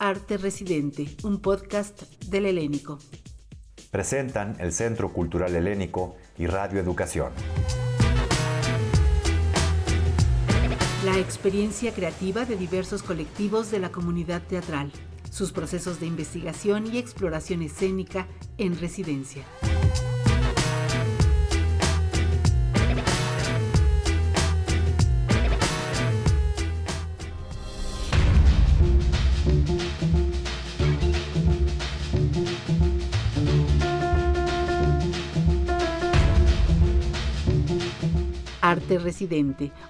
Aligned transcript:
Arte 0.00 0.36
Residente, 0.36 1.08
un 1.24 1.40
podcast 1.40 2.02
del 2.26 2.46
Helénico. 2.46 3.00
Presentan 3.90 4.54
el 4.60 4.72
Centro 4.72 5.12
Cultural 5.12 5.56
Helénico 5.56 6.14
y 6.38 6.46
Radio 6.46 6.78
Educación. 6.78 7.32
La 11.04 11.18
experiencia 11.18 11.92
creativa 11.92 12.44
de 12.44 12.56
diversos 12.56 13.02
colectivos 13.02 13.72
de 13.72 13.80
la 13.80 13.90
comunidad 13.90 14.42
teatral, 14.42 14.92
sus 15.32 15.50
procesos 15.50 15.98
de 15.98 16.06
investigación 16.06 16.86
y 16.86 16.98
exploración 16.98 17.62
escénica 17.62 18.28
en 18.56 18.78
residencia. 18.78 19.42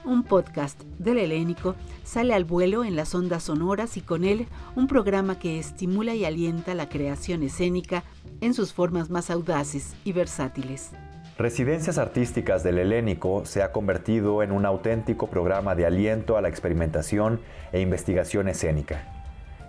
Un 0.04 0.22
podcast 0.22 0.82
del 0.98 1.18
Helénico, 1.18 1.74
sale 2.04 2.34
al 2.34 2.44
vuelo 2.44 2.84
en 2.84 2.96
las 2.96 3.14
ondas 3.14 3.44
sonoras 3.44 3.96
y 3.96 4.00
con 4.00 4.24
él 4.24 4.46
un 4.76 4.86
programa 4.86 5.38
que 5.38 5.58
estimula 5.58 6.14
y 6.14 6.24
alienta 6.24 6.74
la 6.74 6.88
creación 6.88 7.42
escénica 7.42 8.04
en 8.40 8.54
sus 8.54 8.72
formas 8.72 9.10
más 9.10 9.30
audaces 9.30 9.94
y 10.04 10.12
versátiles. 10.12 10.90
Residencias 11.38 11.98
Artísticas 11.98 12.62
del 12.62 12.78
Helénico 12.78 13.44
se 13.44 13.62
ha 13.62 13.70
convertido 13.70 14.42
en 14.42 14.50
un 14.50 14.66
auténtico 14.66 15.28
programa 15.28 15.74
de 15.74 15.86
aliento 15.86 16.36
a 16.36 16.40
la 16.40 16.48
experimentación 16.48 17.40
e 17.72 17.80
investigación 17.80 18.48
escénica, 18.48 19.02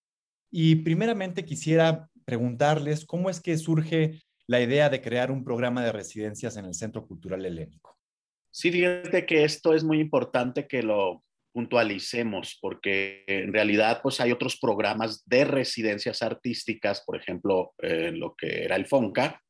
Y 0.51 0.75
primeramente 0.75 1.43
quisiera 1.43 2.07
preguntarles 2.23 3.03
cómo 3.03 3.31
es 3.31 3.41
que 3.41 3.57
surge 3.57 4.21
la 4.45 4.61
idea 4.61 4.91
de 4.91 5.01
crear 5.01 5.31
un 5.31 5.43
programa 5.43 5.83
de 5.83 5.91
residencias 5.91 6.55
en 6.55 6.65
el 6.65 6.75
Centro 6.75 7.07
Cultural 7.07 7.43
Helénico. 7.43 7.97
Sí, 8.51 8.71
fíjate 8.71 9.25
que 9.25 9.43
esto 9.43 9.73
es 9.73 9.83
muy 9.83 9.99
importante 9.99 10.67
que 10.67 10.83
lo 10.83 11.23
puntualicemos 11.51 12.59
porque 12.61 13.23
en 13.25 13.51
realidad 13.51 14.01
pues 14.03 14.21
hay 14.21 14.31
otros 14.31 14.59
programas 14.59 15.23
de 15.25 15.45
residencias 15.45 16.21
artísticas, 16.21 17.01
por 17.03 17.17
ejemplo, 17.17 17.73
en 17.79 18.19
lo 18.19 18.35
que 18.35 18.65
era 18.65 18.75
el 18.75 18.85
FONCA, 18.85 19.41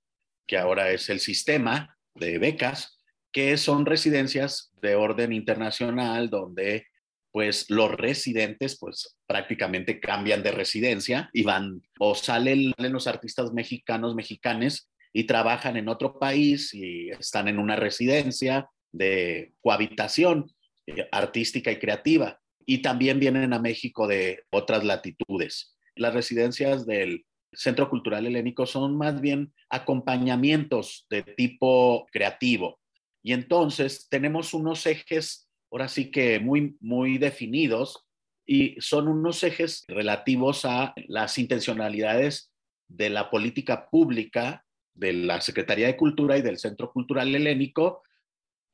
que 0.47 0.57
ahora 0.57 0.91
es 0.91 1.09
el 1.09 1.19
sistema 1.19 1.97
de 2.15 2.39
becas, 2.39 2.97
que 3.31 3.57
son 3.57 3.85
residencias 3.85 4.71
de 4.81 4.95
orden 4.95 5.33
internacional 5.33 6.29
donde 6.29 6.87
pues 7.31 7.69
los 7.69 7.91
residentes 7.91 8.79
pues 8.79 9.15
prácticamente 9.27 9.99
cambian 9.99 10.41
de 10.41 10.51
residencia 10.51 11.29
y 11.33 11.43
van 11.43 11.83
o 11.99 12.15
salen 12.15 12.73
los 12.79 13.05
artistas 13.05 13.53
mexicanos, 13.53 14.15
mexicanes 14.15 14.89
y 15.13 15.25
trabajan 15.25 15.77
en 15.77 15.87
otro 15.87 16.17
país 16.17 16.73
y 16.73 17.09
están 17.09 17.47
en 17.47 17.59
una 17.59 17.75
residencia 17.75 18.67
de 18.91 19.53
cohabitación 19.61 20.51
eh, 20.87 21.07
artística 21.11 21.71
y 21.71 21.77
creativa 21.77 22.39
y 22.65 22.81
también 22.81 23.19
vienen 23.19 23.53
a 23.53 23.59
México 23.59 24.07
de 24.07 24.43
otras 24.49 24.83
latitudes. 24.83 25.77
Las 25.95 26.15
residencias 26.15 26.87
del 26.87 27.26
Centro 27.57 27.89
Cultural 27.89 28.25
Helénico 28.25 28.65
son 28.65 28.95
más 28.97 29.19
bien 29.19 29.51
acompañamientos 29.69 31.07
de 31.09 31.23
tipo 31.23 32.05
creativo. 32.11 32.79
Y 33.23 33.33
entonces 33.33 34.07
tenemos 34.09 34.53
unos 34.53 34.85
ejes, 34.85 35.49
ahora 35.71 35.87
sí 35.87 36.11
que 36.11 36.39
muy, 36.39 36.77
muy 36.79 37.17
definidos, 37.17 38.05
y 38.45 38.79
son 38.79 39.07
unos 39.07 39.43
ejes 39.43 39.83
relativos 39.87 40.65
a 40.65 40.93
las 41.07 41.37
intencionalidades 41.37 42.53
de 42.87 43.09
la 43.09 43.29
política 43.29 43.89
pública 43.89 44.63
de 44.93 45.13
la 45.13 45.41
Secretaría 45.41 45.87
de 45.87 45.97
Cultura 45.97 46.37
y 46.37 46.41
del 46.43 46.57
Centro 46.57 46.91
Cultural 46.91 47.33
Helénico, 47.35 48.03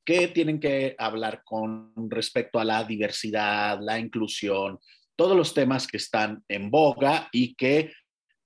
que 0.05 0.27
tienen 0.27 0.59
que 0.59 0.95
hablar 0.99 1.41
con 1.45 1.93
respecto 2.09 2.59
a 2.59 2.65
la 2.65 2.83
diversidad, 2.83 3.79
la 3.81 3.97
inclusión, 3.97 4.77
todos 5.15 5.37
los 5.37 5.53
temas 5.53 5.87
que 5.87 5.97
están 5.97 6.43
en 6.47 6.69
boga 6.69 7.29
y 7.31 7.55
que 7.55 7.93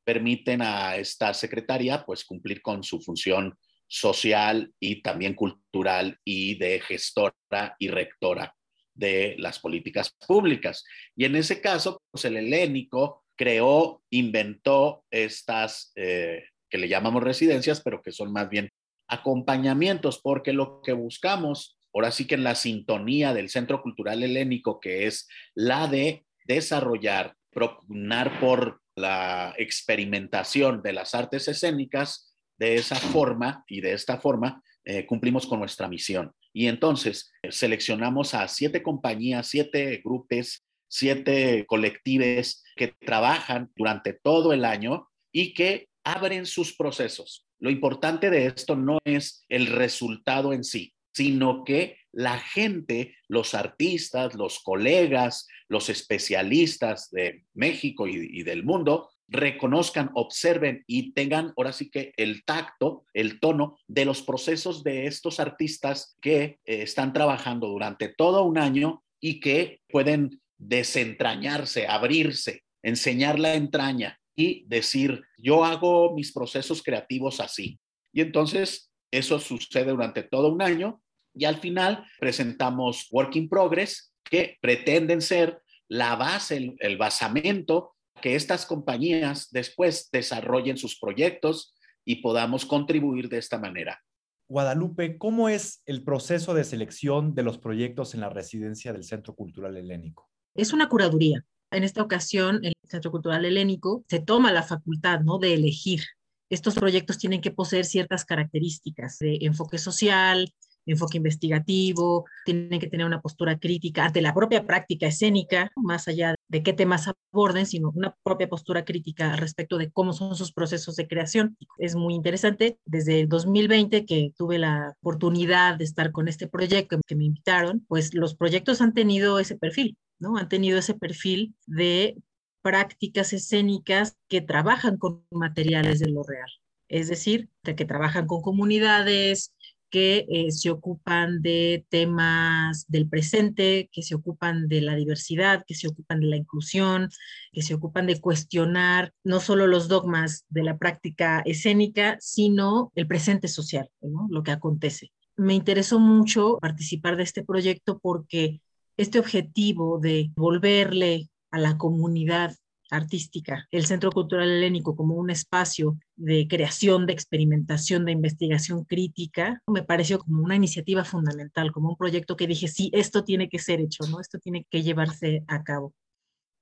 permiten 0.07 0.61
a 0.61 0.95
esta 0.95 1.33
secretaria 1.33 2.05
pues 2.05 2.23
cumplir 2.23 2.61
con 2.61 2.81
su 2.81 3.01
función 3.01 3.57
social 3.89 4.71
y 4.79 5.01
también 5.01 5.33
cultural 5.33 6.17
y 6.23 6.57
de 6.57 6.79
gestora 6.79 7.75
y 7.77 7.89
rectora 7.89 8.55
de 8.93 9.35
las 9.37 9.59
políticas 9.59 10.15
públicas. 10.25 10.85
Y 11.13 11.25
en 11.25 11.35
ese 11.35 11.59
caso, 11.59 12.01
pues 12.09 12.23
el 12.23 12.37
helénico 12.37 13.25
creó, 13.35 14.01
inventó 14.09 15.03
estas 15.11 15.91
eh, 15.97 16.45
que 16.69 16.77
le 16.77 16.87
llamamos 16.87 17.21
residencias, 17.21 17.81
pero 17.81 18.01
que 18.01 18.13
son 18.13 18.31
más 18.31 18.47
bien 18.47 18.69
acompañamientos, 19.09 20.21
porque 20.21 20.53
lo 20.53 20.81
que 20.83 20.93
buscamos, 20.93 21.77
ahora 21.93 22.11
sí 22.11 22.27
que 22.27 22.35
en 22.35 22.45
la 22.45 22.55
sintonía 22.55 23.33
del 23.33 23.49
Centro 23.49 23.81
Cultural 23.81 24.23
Helénico, 24.23 24.79
que 24.79 25.05
es 25.05 25.27
la 25.53 25.87
de 25.87 26.25
desarrollar, 26.45 27.35
propugnar 27.51 28.39
por 28.39 28.79
la 28.97 29.53
experimentación 29.57 30.81
de 30.81 30.91
las 30.91 31.13
artes 31.15 31.47
escénicas 31.47 32.35
de 32.57 32.75
esa 32.75 32.95
forma 32.95 33.63
y 33.67 33.81
de 33.81 33.93
esta 33.93 34.19
forma 34.19 34.61
eh, 34.83 35.05
cumplimos 35.05 35.45
con 35.45 35.59
nuestra 35.59 35.87
misión. 35.87 36.33
Y 36.51 36.67
entonces 36.67 37.31
eh, 37.43 37.51
seleccionamos 37.51 38.33
a 38.33 38.47
siete 38.47 38.81
compañías, 38.81 39.47
siete 39.47 40.01
grupos, 40.03 40.63
siete 40.89 41.65
colectives 41.67 42.63
que 42.75 42.87
trabajan 42.87 43.69
durante 43.75 44.13
todo 44.13 44.51
el 44.51 44.65
año 44.65 45.07
y 45.31 45.53
que 45.53 45.89
abren 46.03 46.47
sus 46.47 46.75
procesos. 46.75 47.45
Lo 47.59 47.69
importante 47.69 48.31
de 48.31 48.47
esto 48.47 48.75
no 48.75 48.97
es 49.05 49.45
el 49.49 49.67
resultado 49.67 50.53
en 50.53 50.63
sí, 50.63 50.93
sino 51.13 51.63
que 51.63 51.97
la 52.17 52.39
gente, 52.39 53.15
los 53.27 53.53
artistas, 53.53 54.33
los 54.33 54.59
colegas, 54.59 55.47
los 55.67 55.87
especialistas 55.87 57.11
de 57.11 57.45
México 57.53 58.07
y, 58.07 58.41
del 58.41 58.63
mundo 58.63 59.11
reconozcan, 59.27 60.09
observen 60.15 60.83
y 60.87 61.11
tengan 61.11 61.53
ahora 61.55 61.73
sí 61.73 61.91
que 61.91 62.13
el 62.17 62.43
tacto, 62.43 63.05
el 63.13 63.39
tono 63.39 63.77
de 63.85 64.05
los 64.05 64.23
procesos 64.23 64.83
de 64.83 65.05
estos 65.05 65.39
artistas 65.39 66.15
que 66.19 66.41
eh, 66.41 66.57
están 66.65 67.13
trabajando 67.13 67.67
durante 67.67 68.07
todo 68.07 68.43
un 68.45 68.57
año 68.57 69.03
y 69.19 69.39
que 69.39 69.81
pueden 69.87 70.41
desentrañarse, 70.57 71.85
abrirse, 71.85 72.63
enseñar 72.81 73.37
la 73.37 73.53
entraña 73.53 74.19
y 74.35 74.65
decir, 74.65 75.21
yo 75.37 75.63
hago 75.63 76.15
mis 76.15 76.31
procesos 76.31 76.81
creativos 76.81 77.39
así. 77.41 77.79
Y 78.11 78.21
entonces 78.21 78.91
eso 79.11 79.39
sucede 79.39 79.91
durante 79.91 80.23
todo 80.23 80.51
un 80.51 80.63
año 80.63 80.99
y 81.37 81.45
al 81.45 81.57
final 81.57 82.05
presentamos 82.19 83.07
Work 83.11 83.35
in 83.35 83.49
Progress 83.49 84.13
que 84.23 84.57
pretenden 84.61 85.21
ser 85.21 85.61
la 85.87 86.15
base, 86.15 86.75
el, 86.79 86.97
basamento 86.97 87.95
que 88.21 88.35
estas 88.35 88.65
compañías 88.65 89.49
después 89.51 90.09
desarrollen 90.11 90.77
sus 90.77 90.99
proyectos 90.99 91.75
y 92.03 92.17
podamos 92.17 92.65
contribuir 92.65 93.29
de 93.29 93.37
esta 93.37 93.59
manera. 93.59 94.01
Guadalupe, 94.49 95.17
¿cómo 95.17 95.49
es 95.49 95.81
el 95.85 96.03
proceso 96.03 96.53
de 96.53 96.63
selección 96.63 97.35
de 97.35 97.43
los 97.43 97.57
proyectos 97.57 98.13
en 98.13 98.21
la 98.21 98.29
residencia 98.29 98.93
del 98.93 99.03
Centro 99.03 99.35
Cultural 99.35 99.75
Helénico? 99.75 100.29
Es 100.55 100.73
una 100.73 100.89
curaduría. 100.89 101.43
En 101.69 101.83
esta 101.83 102.01
ocasión, 102.01 102.63
el 102.63 102.73
Centro 102.83 103.11
Cultural 103.11 103.43
Helénico 103.43 104.05
se 104.07 104.19
toma 104.19 104.53
la 104.53 104.63
facultad 104.63 105.19
¿no? 105.19 105.37
de 105.37 105.53
elegir. 105.53 106.01
Estos 106.49 106.75
proyectos 106.75 107.17
tienen 107.17 107.41
que 107.41 107.51
poseer 107.51 107.83
ciertas 107.83 108.23
características 108.23 109.19
de 109.19 109.39
enfoque 109.41 109.77
social, 109.77 110.53
enfoque 110.87 111.17
investigativo, 111.17 112.25
tienen 112.45 112.79
que 112.79 112.87
tener 112.87 113.05
una 113.05 113.21
postura 113.21 113.59
crítica 113.59 114.05
ante 114.05 114.21
la 114.21 114.33
propia 114.33 114.65
práctica 114.65 115.07
escénica, 115.07 115.71
más 115.75 116.07
allá 116.07 116.35
de 116.47 116.63
qué 116.63 116.73
temas 116.73 117.09
aborden, 117.31 117.65
sino 117.65 117.91
una 117.93 118.15
propia 118.23 118.49
postura 118.49 118.85
crítica 118.85 119.35
respecto 119.35 119.77
de 119.77 119.91
cómo 119.91 120.13
son 120.13 120.35
sus 120.35 120.51
procesos 120.51 120.95
de 120.95 121.07
creación. 121.07 121.57
Es 121.77 121.95
muy 121.95 122.13
interesante. 122.13 122.79
Desde 122.85 123.19
el 123.21 123.29
2020 123.29 124.05
que 124.05 124.31
tuve 124.37 124.57
la 124.57 124.95
oportunidad 125.01 125.77
de 125.77 125.83
estar 125.83 126.11
con 126.11 126.27
este 126.27 126.47
proyecto 126.47 126.99
que 127.05 127.15
me 127.15 127.25
invitaron, 127.25 127.85
pues 127.87 128.13
los 128.13 128.35
proyectos 128.35 128.81
han 128.81 128.93
tenido 128.93 129.39
ese 129.39 129.57
perfil, 129.57 129.97
¿no? 130.19 130.37
Han 130.37 130.49
tenido 130.49 130.79
ese 130.79 130.93
perfil 130.93 131.55
de 131.65 132.17
prácticas 132.61 133.33
escénicas 133.33 134.17
que 134.27 134.41
trabajan 134.41 134.97
con 134.97 135.23
materiales 135.31 135.99
de 135.99 136.09
lo 136.09 136.23
real. 136.23 136.49
Es 136.89 137.09
decir, 137.09 137.49
que 137.63 137.85
trabajan 137.85 138.27
con 138.27 138.41
comunidades, 138.41 139.53
que 139.89 140.25
eh, 140.29 140.51
se 140.51 140.69
ocupan 140.69 141.41
de 141.41 141.85
temas 141.89 142.85
del 142.87 143.07
presente, 143.07 143.89
que 143.91 144.01
se 144.01 144.15
ocupan 144.15 144.67
de 144.67 144.81
la 144.81 144.95
diversidad, 144.95 145.63
que 145.65 145.75
se 145.75 145.87
ocupan 145.87 146.19
de 146.19 146.27
la 146.27 146.37
inclusión, 146.37 147.09
que 147.51 147.61
se 147.61 147.73
ocupan 147.73 148.07
de 148.07 148.19
cuestionar 148.19 149.13
no 149.23 149.39
solo 149.39 149.67
los 149.67 149.87
dogmas 149.87 150.45
de 150.49 150.63
la 150.63 150.77
práctica 150.77 151.41
escénica, 151.45 152.17
sino 152.19 152.91
el 152.95 153.07
presente 153.07 153.47
social, 153.47 153.89
lo 154.29 154.43
que 154.43 154.51
acontece. 154.51 155.11
Me 155.35 155.53
interesó 155.53 155.99
mucho 155.99 156.57
participar 156.59 157.15
de 157.15 157.23
este 157.23 157.43
proyecto 157.43 157.99
porque 157.99 158.61
este 158.97 159.19
objetivo 159.19 159.99
de 159.99 160.31
volverle 160.35 161.29
a 161.51 161.59
la 161.59 161.77
comunidad 161.77 162.55
artística, 162.89 163.67
el 163.71 163.85
Centro 163.85 164.11
Cultural 164.11 164.49
Helénico 164.49 164.95
como 164.95 165.15
un 165.15 165.29
espacio 165.29 165.97
de 166.15 166.47
creación, 166.47 167.05
de 167.05 167.13
experimentación, 167.13 168.05
de 168.05 168.11
investigación 168.11 168.83
crítica, 168.85 169.61
me 169.67 169.83
pareció 169.83 170.19
como 170.19 170.43
una 170.43 170.55
iniciativa 170.55 171.03
fundamental, 171.03 171.71
como 171.71 171.89
un 171.89 171.97
proyecto 171.97 172.35
que 172.35 172.47
dije, 172.47 172.67
sí, 172.67 172.89
esto 172.93 173.23
tiene 173.23 173.49
que 173.49 173.59
ser 173.59 173.79
hecho, 173.79 174.05
¿no? 174.09 174.19
Esto 174.19 174.39
tiene 174.39 174.65
que 174.69 174.83
llevarse 174.83 175.43
a 175.47 175.63
cabo. 175.63 175.93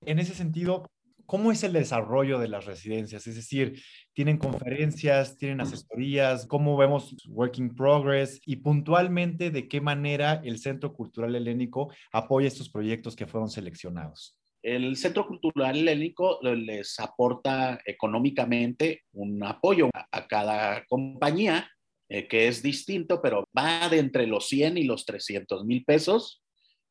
En 0.01 0.19
ese 0.19 0.35
sentido, 0.35 0.85
¿cómo 1.25 1.51
es 1.51 1.63
el 1.63 1.73
desarrollo 1.73 2.39
de 2.39 2.47
las 2.47 2.65
residencias? 2.65 3.27
Es 3.27 3.35
decir, 3.35 3.81
¿tienen 4.13 4.37
conferencias, 4.37 5.37
tienen 5.37 5.61
asesorías? 5.61 6.45
¿Cómo 6.45 6.77
vemos 6.77 7.15
Working 7.27 7.75
Progress? 7.75 8.39
Y 8.45 8.57
puntualmente, 8.57 9.51
¿de 9.51 9.67
qué 9.67 9.81
manera 9.81 10.41
el 10.43 10.59
Centro 10.59 10.93
Cultural 10.93 11.35
Helénico 11.35 11.93
apoya 12.11 12.47
estos 12.47 12.69
proyectos 12.69 13.15
que 13.15 13.27
fueron 13.27 13.49
seleccionados? 13.49 14.37
El 14.65 14.95
Centro 14.97 15.27
Cultural 15.27 15.77
Helénico 15.77 16.39
les 16.41 16.99
aporta 16.99 17.79
económicamente 17.85 19.03
un 19.13 19.43
apoyo 19.43 19.91
a 19.93 20.27
cada 20.27 20.83
compañía, 20.87 21.69
eh, 22.09 22.27
que 22.27 22.47
es 22.47 22.63
distinto, 22.63 23.21
pero 23.21 23.47
va 23.55 23.87
de 23.89 23.99
entre 23.99 24.25
los 24.25 24.47
100 24.47 24.79
y 24.79 24.83
los 24.85 25.05
300 25.05 25.65
mil 25.65 25.85
pesos, 25.85 26.41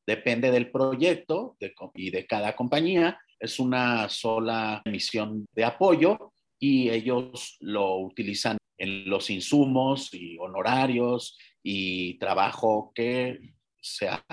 depende 0.06 0.52
del 0.52 0.70
proyecto 0.70 1.56
y 1.94 2.10
de 2.10 2.26
cada 2.26 2.54
compañía. 2.54 3.18
Es 3.40 3.58
una 3.58 4.08
sola 4.08 4.80
emisión 4.84 5.44
de 5.52 5.64
apoyo 5.64 6.32
y 6.60 6.90
ellos 6.90 7.56
lo 7.58 7.96
utilizan 7.98 8.56
en 8.78 9.10
los 9.10 9.30
insumos 9.30 10.14
y 10.14 10.38
honorarios 10.38 11.36
y 11.60 12.20
trabajo 12.20 12.92
que 12.94 13.40
sea 13.80 14.24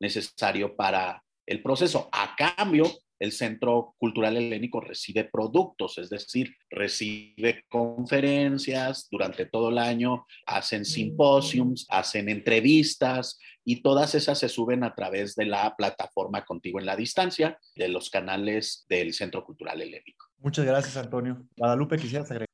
necesario 0.00 0.74
para 0.74 1.22
el 1.46 1.62
proceso. 1.62 2.08
A 2.12 2.34
cambio, 2.36 2.90
el 3.22 3.30
Centro 3.30 3.94
Cultural 3.98 4.36
Helénico 4.36 4.80
recibe 4.80 5.22
productos, 5.22 5.96
es 5.98 6.10
decir, 6.10 6.56
recibe 6.70 7.64
conferencias 7.68 9.06
durante 9.08 9.46
todo 9.46 9.68
el 9.68 9.78
año, 9.78 10.26
hacen 10.44 10.84
simposiums, 10.84 11.86
hacen 11.88 12.28
entrevistas 12.28 13.38
y 13.64 13.80
todas 13.80 14.16
esas 14.16 14.40
se 14.40 14.48
suben 14.48 14.82
a 14.82 14.94
través 14.96 15.36
de 15.36 15.46
la 15.46 15.76
plataforma 15.76 16.44
Contigo 16.44 16.80
en 16.80 16.86
la 16.86 16.96
Distancia 16.96 17.58
de 17.76 17.88
los 17.88 18.10
canales 18.10 18.86
del 18.88 19.14
Centro 19.14 19.44
Cultural 19.44 19.80
Helénico. 19.80 20.26
Muchas 20.38 20.64
gracias, 20.64 20.96
Antonio. 20.96 21.46
Guadalupe, 21.56 21.98
quisieras 21.98 22.28
agregar. 22.28 22.51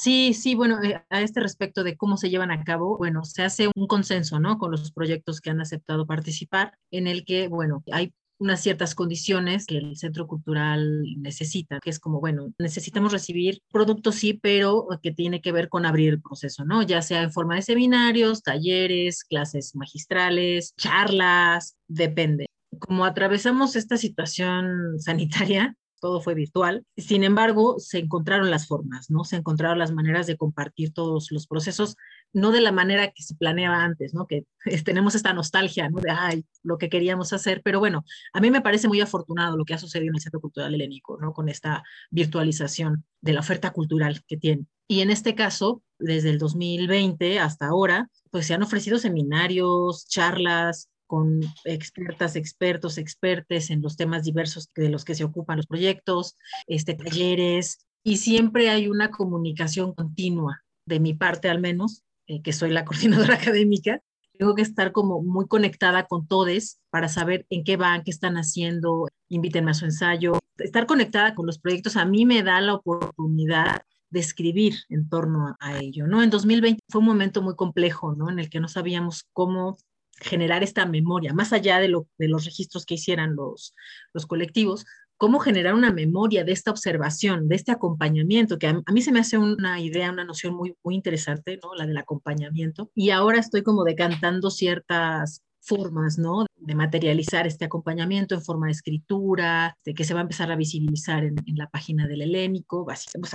Sí, 0.00 0.32
sí, 0.32 0.54
bueno, 0.54 0.82
eh, 0.82 1.04
a 1.10 1.20
este 1.20 1.40
respecto 1.40 1.84
de 1.84 1.94
cómo 1.94 2.16
se 2.16 2.30
llevan 2.30 2.50
a 2.50 2.64
cabo, 2.64 2.96
bueno, 2.96 3.22
se 3.22 3.42
hace 3.42 3.68
un 3.76 3.86
consenso, 3.86 4.40
¿no? 4.40 4.56
Con 4.56 4.70
los 4.70 4.92
proyectos 4.92 5.42
que 5.42 5.50
han 5.50 5.60
aceptado 5.60 6.06
participar, 6.06 6.72
en 6.90 7.06
el 7.06 7.22
que, 7.22 7.48
bueno, 7.48 7.84
hay 7.92 8.14
unas 8.38 8.62
ciertas 8.62 8.94
condiciones 8.94 9.66
que 9.66 9.76
el 9.76 9.98
centro 9.98 10.26
cultural 10.26 11.02
necesita, 11.18 11.80
que 11.82 11.90
es 11.90 12.00
como, 12.00 12.18
bueno, 12.18 12.54
necesitamos 12.58 13.12
recibir 13.12 13.60
productos, 13.70 14.14
sí, 14.14 14.32
pero 14.32 14.88
que 15.02 15.12
tiene 15.12 15.42
que 15.42 15.52
ver 15.52 15.68
con 15.68 15.84
abrir 15.84 16.14
el 16.14 16.22
proceso, 16.22 16.64
¿no? 16.64 16.82
Ya 16.82 17.02
sea 17.02 17.22
en 17.22 17.32
forma 17.32 17.56
de 17.56 17.62
seminarios, 17.62 18.42
talleres, 18.42 19.22
clases 19.24 19.76
magistrales, 19.76 20.72
charlas, 20.78 21.76
depende. 21.88 22.46
Como 22.78 23.04
atravesamos 23.04 23.76
esta 23.76 23.98
situación 23.98 24.98
sanitaria, 24.98 25.76
todo 26.00 26.20
fue 26.20 26.34
virtual. 26.34 26.84
Sin 26.96 27.24
embargo, 27.24 27.78
se 27.78 27.98
encontraron 27.98 28.50
las 28.50 28.66
formas, 28.66 29.10
¿no? 29.10 29.24
Se 29.24 29.36
encontraron 29.36 29.78
las 29.78 29.92
maneras 29.92 30.26
de 30.26 30.36
compartir 30.36 30.92
todos 30.92 31.30
los 31.30 31.46
procesos, 31.46 31.96
no 32.32 32.50
de 32.50 32.60
la 32.60 32.72
manera 32.72 33.12
que 33.12 33.22
se 33.22 33.34
planeaba 33.34 33.84
antes, 33.84 34.14
¿no? 34.14 34.26
Que 34.26 34.46
tenemos 34.84 35.14
esta 35.14 35.32
nostalgia, 35.32 35.88
¿no? 35.88 36.00
De, 36.00 36.10
ay, 36.10 36.44
lo 36.62 36.78
que 36.78 36.88
queríamos 36.88 37.32
hacer. 37.32 37.62
Pero 37.62 37.78
bueno, 37.78 38.04
a 38.32 38.40
mí 38.40 38.50
me 38.50 38.62
parece 38.62 38.88
muy 38.88 39.00
afortunado 39.00 39.56
lo 39.56 39.64
que 39.64 39.74
ha 39.74 39.78
sucedido 39.78 40.10
en 40.10 40.16
el 40.16 40.22
Centro 40.22 40.40
Cultural 40.40 40.74
Helénico, 40.74 41.18
¿no? 41.20 41.32
Con 41.32 41.48
esta 41.48 41.82
virtualización 42.10 43.04
de 43.20 43.32
la 43.32 43.40
oferta 43.40 43.70
cultural 43.70 44.22
que 44.26 44.36
tiene. 44.36 44.66
Y 44.88 45.02
en 45.02 45.10
este 45.10 45.36
caso, 45.36 45.82
desde 45.98 46.30
el 46.30 46.38
2020 46.38 47.38
hasta 47.38 47.66
ahora, 47.66 48.08
pues 48.30 48.46
se 48.46 48.54
han 48.54 48.62
ofrecido 48.62 48.98
seminarios, 48.98 50.06
charlas, 50.08 50.88
con 51.10 51.40
expertas, 51.64 52.36
expertos, 52.36 52.96
expertes 52.96 53.70
en 53.70 53.82
los 53.82 53.96
temas 53.96 54.22
diversos 54.22 54.70
de 54.76 54.88
los 54.90 55.04
que 55.04 55.16
se 55.16 55.24
ocupan 55.24 55.56
los 55.56 55.66
proyectos, 55.66 56.36
este, 56.68 56.94
talleres, 56.94 57.84
y 58.04 58.18
siempre 58.18 58.70
hay 58.70 58.86
una 58.86 59.10
comunicación 59.10 59.92
continua, 59.92 60.62
de 60.86 61.00
mi 61.00 61.14
parte 61.14 61.48
al 61.48 61.60
menos, 61.60 62.04
eh, 62.28 62.42
que 62.42 62.52
soy 62.52 62.70
la 62.70 62.84
coordinadora 62.86 63.34
académica, 63.34 64.00
tengo 64.38 64.54
que 64.54 64.62
estar 64.62 64.92
como 64.92 65.20
muy 65.20 65.48
conectada 65.48 66.06
con 66.06 66.28
todos 66.28 66.78
para 66.90 67.08
saber 67.08 67.44
en 67.50 67.64
qué 67.64 67.76
van, 67.76 68.04
qué 68.04 68.12
están 68.12 68.36
haciendo, 68.36 69.08
invítenme 69.28 69.72
a 69.72 69.74
su 69.74 69.86
ensayo. 69.86 70.38
Estar 70.58 70.86
conectada 70.86 71.34
con 71.34 71.44
los 71.44 71.58
proyectos 71.58 71.96
a 71.96 72.04
mí 72.04 72.24
me 72.24 72.44
da 72.44 72.60
la 72.60 72.74
oportunidad 72.74 73.82
de 74.10 74.20
escribir 74.20 74.76
en 74.88 75.08
torno 75.08 75.56
a 75.58 75.78
ello, 75.80 76.06
¿no? 76.06 76.22
En 76.22 76.30
2020 76.30 76.80
fue 76.88 77.00
un 77.00 77.06
momento 77.08 77.42
muy 77.42 77.56
complejo, 77.56 78.14
¿no? 78.14 78.30
En 78.30 78.38
el 78.38 78.48
que 78.48 78.60
no 78.60 78.68
sabíamos 78.68 79.24
cómo 79.32 79.76
generar 80.20 80.62
esta 80.62 80.86
memoria, 80.86 81.32
más 81.32 81.52
allá 81.52 81.78
de, 81.78 81.88
lo, 81.88 82.06
de 82.18 82.28
los 82.28 82.44
registros 82.44 82.84
que 82.84 82.94
hicieran 82.94 83.36
los, 83.36 83.74
los 84.12 84.26
colectivos, 84.26 84.84
cómo 85.20 85.38
generar 85.38 85.74
una 85.74 85.92
memoria 85.92 86.44
de 86.44 86.52
esta 86.52 86.70
observación, 86.70 87.46
de 87.46 87.56
este 87.56 87.72
acompañamiento, 87.72 88.58
que 88.58 88.68
a, 88.68 88.82
mí 88.90 89.02
se 89.02 89.12
me 89.12 89.20
hace 89.20 89.36
una 89.36 89.78
idea, 89.78 90.10
una 90.10 90.24
noción 90.24 90.54
muy, 90.54 90.74
muy 90.82 90.94
interesante, 90.94 91.60
¿no? 91.62 91.74
La 91.74 91.86
del 91.86 91.98
acompañamiento. 91.98 92.90
Y 92.94 93.10
ahora 93.10 93.38
estoy 93.38 93.62
como 93.62 93.84
decantando 93.84 94.50
ciertas 94.50 95.42
formas, 95.60 96.18
¿no? 96.18 96.46
De 96.56 96.74
materializar 96.74 97.46
este 97.46 97.64
acompañamiento 97.64 98.34
en 98.34 98.42
forma 98.42 98.66
de 98.66 98.72
escritura, 98.72 99.76
de 99.84 99.94
que 99.94 100.04
se 100.04 100.14
va 100.14 100.20
a 100.20 100.22
empezar 100.22 100.50
a 100.50 100.56
visibilizar 100.56 101.24
en, 101.24 101.36
la 101.54 101.68
página 101.68 102.06
del 102.06 102.22
helénico, 102.22 102.84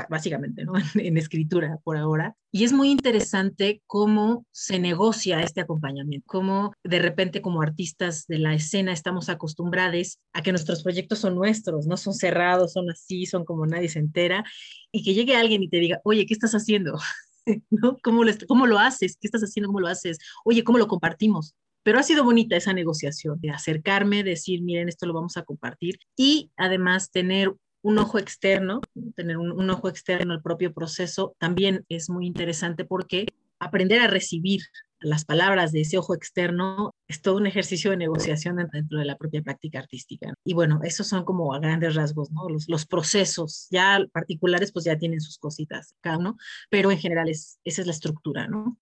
básicamente, 0.09 0.65
¿no? 0.65 0.73
En, 0.95 1.17
escritura 1.17 1.79
por 1.83 1.97
ahora. 1.97 2.35
Y 2.51 2.63
es 2.63 2.73
muy 2.73 2.89
interesante 2.89 3.81
cómo 3.87 4.45
se 4.51 4.79
negocia 4.79 5.41
este 5.41 5.61
acompañamiento, 5.61 6.25
cómo 6.27 6.73
de 6.83 6.99
repente 6.99 7.41
como 7.41 7.61
artistas 7.61 8.25
de 8.27 8.39
la 8.39 8.53
escena 8.53 8.91
estamos 8.91 9.29
acostumbrados 9.29 10.19
a 10.33 10.41
que 10.41 10.51
nuestros 10.51 10.83
proyectos 10.83 11.19
son 11.19 11.35
nuestros, 11.35 11.85
no 11.87 11.97
son 11.97 12.13
cerrados, 12.13 12.73
son 12.73 12.89
así, 12.89 13.25
son 13.25 13.45
como 13.45 13.65
nadie 13.65 13.89
se 13.89 13.99
entera, 13.99 14.43
y 14.91 15.03
que 15.03 15.13
llegue 15.13 15.35
alguien 15.35 15.63
y 15.63 15.69
te 15.69 15.77
diga, 15.77 15.99
oye, 16.03 16.25
¿qué 16.25 16.33
estás 16.33 16.53
haciendo? 16.53 16.97
¿No? 17.69 17.97
¿Cómo, 18.03 18.23
lo, 18.23 18.31
¿Cómo 18.47 18.67
lo 18.67 18.79
haces? 18.79 19.17
¿Qué 19.19 19.27
estás 19.27 19.41
haciendo? 19.41 19.67
¿Cómo 19.67 19.79
lo 19.79 19.87
haces? 19.87 20.17
Oye, 20.43 20.63
¿cómo 20.63 20.77
lo 20.77 20.87
compartimos? 20.87 21.55
Pero 21.85 21.99
ha 21.99 22.03
sido 22.03 22.23
bonita 22.23 22.55
esa 22.55 22.73
negociación, 22.73 23.39
de 23.41 23.51
acercarme, 23.51 24.23
decir, 24.23 24.63
miren, 24.63 24.89
esto 24.89 25.05
lo 25.05 25.13
vamos 25.13 25.37
a 25.37 25.43
compartir 25.43 25.99
y 26.17 26.49
además 26.57 27.11
tener 27.11 27.53
un 27.83 27.99
ojo 27.99 28.17
externo, 28.17 28.81
tener 29.15 29.37
un, 29.37 29.69
ojo 29.69 29.87
externo 29.87 30.33
al 30.33 30.41
propio 30.41 30.73
proceso, 30.73 31.35
también 31.37 31.85
es 31.87 32.09
muy 32.09 32.25
interesante 32.25 32.85
porque 32.85 33.27
aprender 33.59 34.01
a 34.01 34.07
recibir 34.07 34.61
las 34.99 35.25
palabras 35.25 35.71
de 35.71 35.81
ese 35.81 35.99
ojo 35.99 36.15
externo 36.15 36.95
es 37.07 37.21
todo 37.21 37.37
un 37.37 37.45
ejercicio 37.45 37.91
de 37.91 37.97
negociación 37.97 38.55
dentro 38.73 38.97
de 38.97 39.05
la 39.05 39.15
propia 39.15 39.43
práctica 39.43 39.77
artística. 39.77 40.33
Y 40.43 40.55
bueno, 40.55 40.79
esos 40.81 41.07
son 41.07 41.23
como 41.23 41.53
a 41.53 41.59
grandes 41.59 41.93
rasgos, 41.93 42.31
¿no? 42.31 42.49
Los, 42.49 42.67
los 42.67 42.87
procesos 42.87 43.67
ya 43.69 43.99
particulares 44.11 44.71
pues 44.71 44.85
ya 44.85 44.97
tienen 44.97 45.21
sus 45.21 45.37
cositas 45.37 45.93
cada 46.01 46.17
uno, 46.17 46.35
pero 46.71 46.89
en 46.89 46.97
general 46.97 47.29
es, 47.29 47.59
esa 47.63 47.81
es 47.81 47.85
la 47.85 47.93
estructura, 47.93 48.47
¿no? 48.47 48.79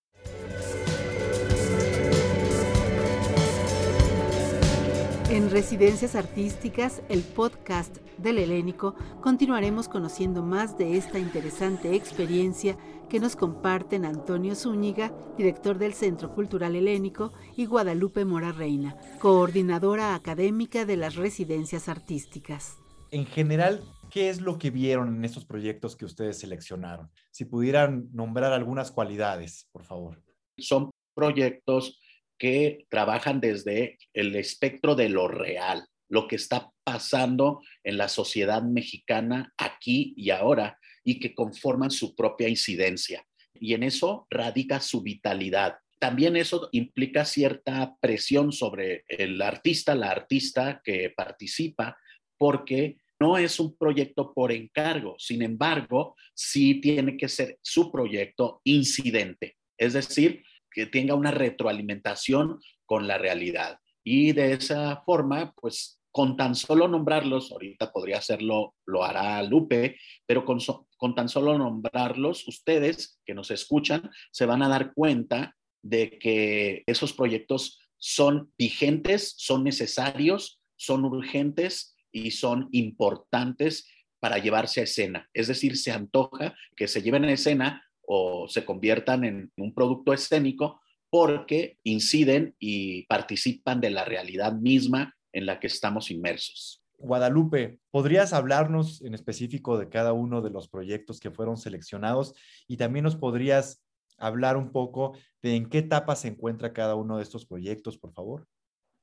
En 5.33 5.49
Residencias 5.49 6.13
Artísticas, 6.13 7.01
el 7.09 7.23
podcast 7.23 7.97
del 8.19 8.37
Helénico, 8.37 8.93
continuaremos 9.19 9.89
conociendo 9.89 10.43
más 10.43 10.77
de 10.77 10.95
esta 10.95 11.17
interesante 11.17 11.95
experiencia 11.95 12.77
que 13.09 13.19
nos 13.19 13.35
comparten 13.35 14.05
Antonio 14.05 14.53
Zúñiga, 14.53 15.11
director 15.35 15.79
del 15.79 15.95
Centro 15.95 16.35
Cultural 16.35 16.75
Helénico, 16.75 17.33
y 17.57 17.65
Guadalupe 17.65 18.25
Mora 18.25 18.51
Reina, 18.51 18.95
coordinadora 19.17 20.13
académica 20.13 20.85
de 20.85 20.97
las 20.97 21.15
Residencias 21.15 21.89
Artísticas. 21.89 22.77
En 23.09 23.25
general, 23.25 23.83
¿qué 24.11 24.29
es 24.29 24.39
lo 24.39 24.59
que 24.59 24.69
vieron 24.69 25.15
en 25.15 25.25
estos 25.25 25.45
proyectos 25.45 25.95
que 25.95 26.05
ustedes 26.05 26.37
seleccionaron? 26.37 27.09
Si 27.31 27.45
pudieran 27.45 28.07
nombrar 28.13 28.53
algunas 28.53 28.91
cualidades, 28.91 29.67
por 29.71 29.83
favor. 29.83 30.21
Son 30.59 30.91
proyectos 31.15 32.02
que 32.43 32.87
trabajan 32.89 33.39
desde 33.39 33.97
el 34.13 34.35
espectro 34.35 34.95
de 34.95 35.07
lo 35.07 35.29
real, 35.29 35.87
lo 36.09 36.27
que 36.27 36.35
está 36.35 36.73
pasando 36.83 37.61
en 37.85 37.95
la 37.95 38.09
sociedad 38.09 38.61
mexicana 38.63 39.53
aquí 39.55 40.13
y 40.17 40.29
ahora 40.31 40.77
y 41.05 41.21
que 41.21 41.33
conforman 41.33 41.89
su 41.89 42.13
propia 42.17 42.49
incidencia. 42.49 43.25
Y 43.53 43.75
en 43.75 43.83
eso 43.83 44.27
radica 44.29 44.81
su 44.81 45.01
vitalidad. 45.01 45.77
También 45.99 46.35
eso 46.35 46.67
implica 46.73 47.23
cierta 47.23 47.95
presión 48.01 48.51
sobre 48.51 49.05
el 49.07 49.41
artista, 49.41 49.95
la 49.95 50.11
artista 50.11 50.81
que 50.83 51.13
participa, 51.15 51.97
porque 52.37 52.97
no 53.21 53.37
es 53.37 53.57
un 53.61 53.77
proyecto 53.77 54.33
por 54.33 54.51
encargo, 54.51 55.15
sin 55.17 55.43
embargo, 55.43 56.17
sí 56.33 56.81
tiene 56.81 57.15
que 57.15 57.29
ser 57.29 57.57
su 57.61 57.89
proyecto 57.89 58.59
incidente, 58.65 59.55
es 59.77 59.93
decir, 59.93 60.43
que 60.73 60.85
tenga 60.85 61.15
una 61.15 61.31
retroalimentación 61.31 62.59
con 62.85 63.07
la 63.07 63.17
realidad. 63.17 63.79
Y 64.03 64.33
de 64.33 64.53
esa 64.53 65.01
forma, 65.05 65.53
pues 65.59 65.99
con 66.11 66.37
tan 66.37 66.53
solo 66.55 66.87
nombrarlos, 66.87 67.51
ahorita 67.51 67.91
podría 67.91 68.19
hacerlo, 68.19 68.75
lo 68.85 69.03
hará 69.03 69.41
Lupe, 69.41 69.97
pero 70.27 70.45
con, 70.45 70.59
con 70.95 71.15
tan 71.15 71.27
solo 71.27 71.57
nombrarlos, 71.57 72.47
ustedes 72.47 73.19
que 73.25 73.33
nos 73.33 73.49
escuchan 73.49 74.11
se 74.31 74.45
van 74.45 74.61
a 74.61 74.69
dar 74.69 74.93
cuenta 74.93 75.55
de 75.81 76.19
que 76.19 76.83
esos 76.85 77.13
proyectos 77.13 77.79
son 77.97 78.51
vigentes, 78.57 79.33
son 79.37 79.63
necesarios, 79.63 80.59
son 80.75 81.05
urgentes 81.05 81.95
y 82.11 82.31
son 82.31 82.69
importantes 82.71 83.89
para 84.19 84.37
llevarse 84.37 84.81
a 84.81 84.83
escena. 84.83 85.29
Es 85.33 85.47
decir, 85.47 85.77
se 85.77 85.91
antoja 85.91 86.55
que 86.75 86.87
se 86.87 87.01
lleven 87.01 87.25
a 87.25 87.33
escena 87.33 87.83
o 88.05 88.47
se 88.47 88.65
conviertan 88.65 89.23
en 89.23 89.51
un 89.57 89.73
producto 89.73 90.13
escénico 90.13 90.81
porque 91.09 91.77
inciden 91.83 92.55
y 92.59 93.05
participan 93.05 93.79
de 93.79 93.91
la 93.91 94.03
realidad 94.03 94.53
misma 94.53 95.15
en 95.31 95.45
la 95.45 95.59
que 95.59 95.67
estamos 95.67 96.09
inmersos. 96.11 96.83
Guadalupe, 96.97 97.79
¿podrías 97.91 98.33
hablarnos 98.33 99.01
en 99.01 99.13
específico 99.13 99.77
de 99.77 99.89
cada 99.89 100.13
uno 100.13 100.41
de 100.41 100.49
los 100.49 100.69
proyectos 100.69 101.19
que 101.19 101.31
fueron 101.31 101.57
seleccionados 101.57 102.33
y 102.67 102.77
también 102.77 103.03
nos 103.03 103.15
podrías 103.15 103.83
hablar 104.17 104.57
un 104.57 104.71
poco 104.71 105.17
de 105.41 105.55
en 105.55 105.69
qué 105.69 105.79
etapa 105.79 106.15
se 106.15 106.29
encuentra 106.29 106.73
cada 106.73 106.95
uno 106.95 107.17
de 107.17 107.23
estos 107.23 107.45
proyectos, 107.45 107.97
por 107.97 108.13
favor? 108.13 108.47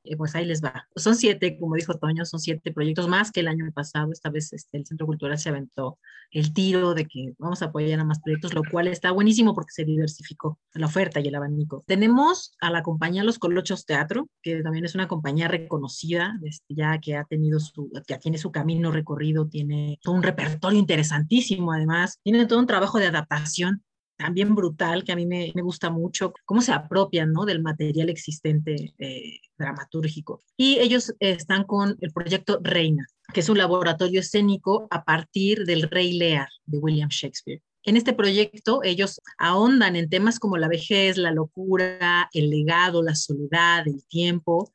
Eh, 0.05 0.17
pues 0.17 0.35
ahí 0.35 0.47
les 0.47 0.63
va. 0.63 0.87
Son 0.97 1.15
siete, 1.15 1.59
como 1.59 1.75
dijo 1.75 1.95
Toño, 1.99 2.25
son 2.25 2.41
siete 2.41 2.73
proyectos 2.73 3.09
más 3.09 3.31
que 3.31 3.41
el 3.41 3.49
año 3.49 3.71
pasado. 3.73 4.13
Esta 4.13 4.31
vez 4.31 4.53
este, 4.53 4.79
el 4.79 4.87
Centro 4.87 5.07
Cultural 5.07 5.39
se 5.39 5.51
aventó 5.51 5.99
el 6.31 6.53
tiro 6.53 6.95
de 6.95 7.07
que 7.07 7.35
vamos 7.39 7.61
a 7.63 7.67
apoyar 7.67 8.01
a 8.01 8.05
más 8.05 8.21
proyectos, 8.21 8.55
lo 8.55 8.63
cual 8.71 8.87
está 8.89 9.11
buenísimo 9.11 9.55
porque 9.55 9.73
se 9.73 9.85
diversificó 9.85 10.59
la 10.75 10.87
oferta 10.87 11.21
y 11.21 11.29
el 11.29 11.35
abanico. 11.35 11.85
Tenemos 11.87 12.57
a 12.61 12.71
la 12.71 12.83
compañía 12.83 13.25
Los 13.25 13.39
Colochos 13.39 13.85
Teatro, 13.85 14.29
que 14.43 14.63
también 14.63 14.85
es 14.85 14.95
una 14.95 15.09
compañía 15.09 15.49
reconocida, 15.49 16.39
este, 16.45 16.75
ya 16.75 16.99
que 16.99 17.17
ha 17.17 17.25
tenido 17.25 17.59
su, 17.61 17.91
ya 18.09 18.19
tiene 18.19 18.39
su 18.39 18.51
camino 18.51 18.93
recorrido, 18.93 19.49
tiene 19.49 19.99
todo 20.03 20.15
un 20.15 20.23
repertorio 20.23 20.79
interesantísimo 20.79 21.73
además, 21.73 22.19
tiene 22.23 22.47
todo 22.47 22.59
un 22.59 22.67
trabajo 22.67 22.99
de 22.99 23.09
adaptación 23.09 23.83
también 24.21 24.55
brutal, 24.55 25.03
que 25.03 25.13
a 25.13 25.17
mí 25.17 25.25
me, 25.25 25.51
gusta 25.63 25.89
mucho, 25.89 26.35
cómo 26.45 26.61
se 26.61 26.73
apropian 26.73 27.33
¿no? 27.33 27.47
del 27.47 27.63
material 27.63 28.11
existente 28.11 28.93
eh, 28.99 29.41
dramatúrgico. 29.57 30.43
Y 30.59 30.79
ellos 30.79 31.15
están 31.21 31.65
con 31.65 31.97
el 32.03 32.13
proyecto 32.13 32.61
Reina, 32.63 33.07
que 33.33 33.41
es 33.41 33.49
un 33.49 33.57
laboratorio 33.57 34.21
escénico 34.21 34.87
a 34.91 35.05
partir 35.05 35.65
del 35.65 35.89
Rey 35.89 36.13
Lear 36.13 36.49
de 36.67 36.79
William 36.79 37.09
Shakespeare. 37.09 37.63
En 37.83 37.97
este 37.97 38.13
proyecto 38.13 38.83
ellos 38.83 39.21
ahondan 39.39 39.97
en 39.97 40.11
temas 40.11 40.39
como 40.39 40.59
la 40.59 40.69
vejez, 40.69 41.17
la 41.17 41.33
locura, 41.33 42.29
el 42.35 42.51
legado, 42.51 43.03
la 43.03 43.15
soledad, 43.15 43.89
el 43.89 44.05
tiempo, 44.07 44.71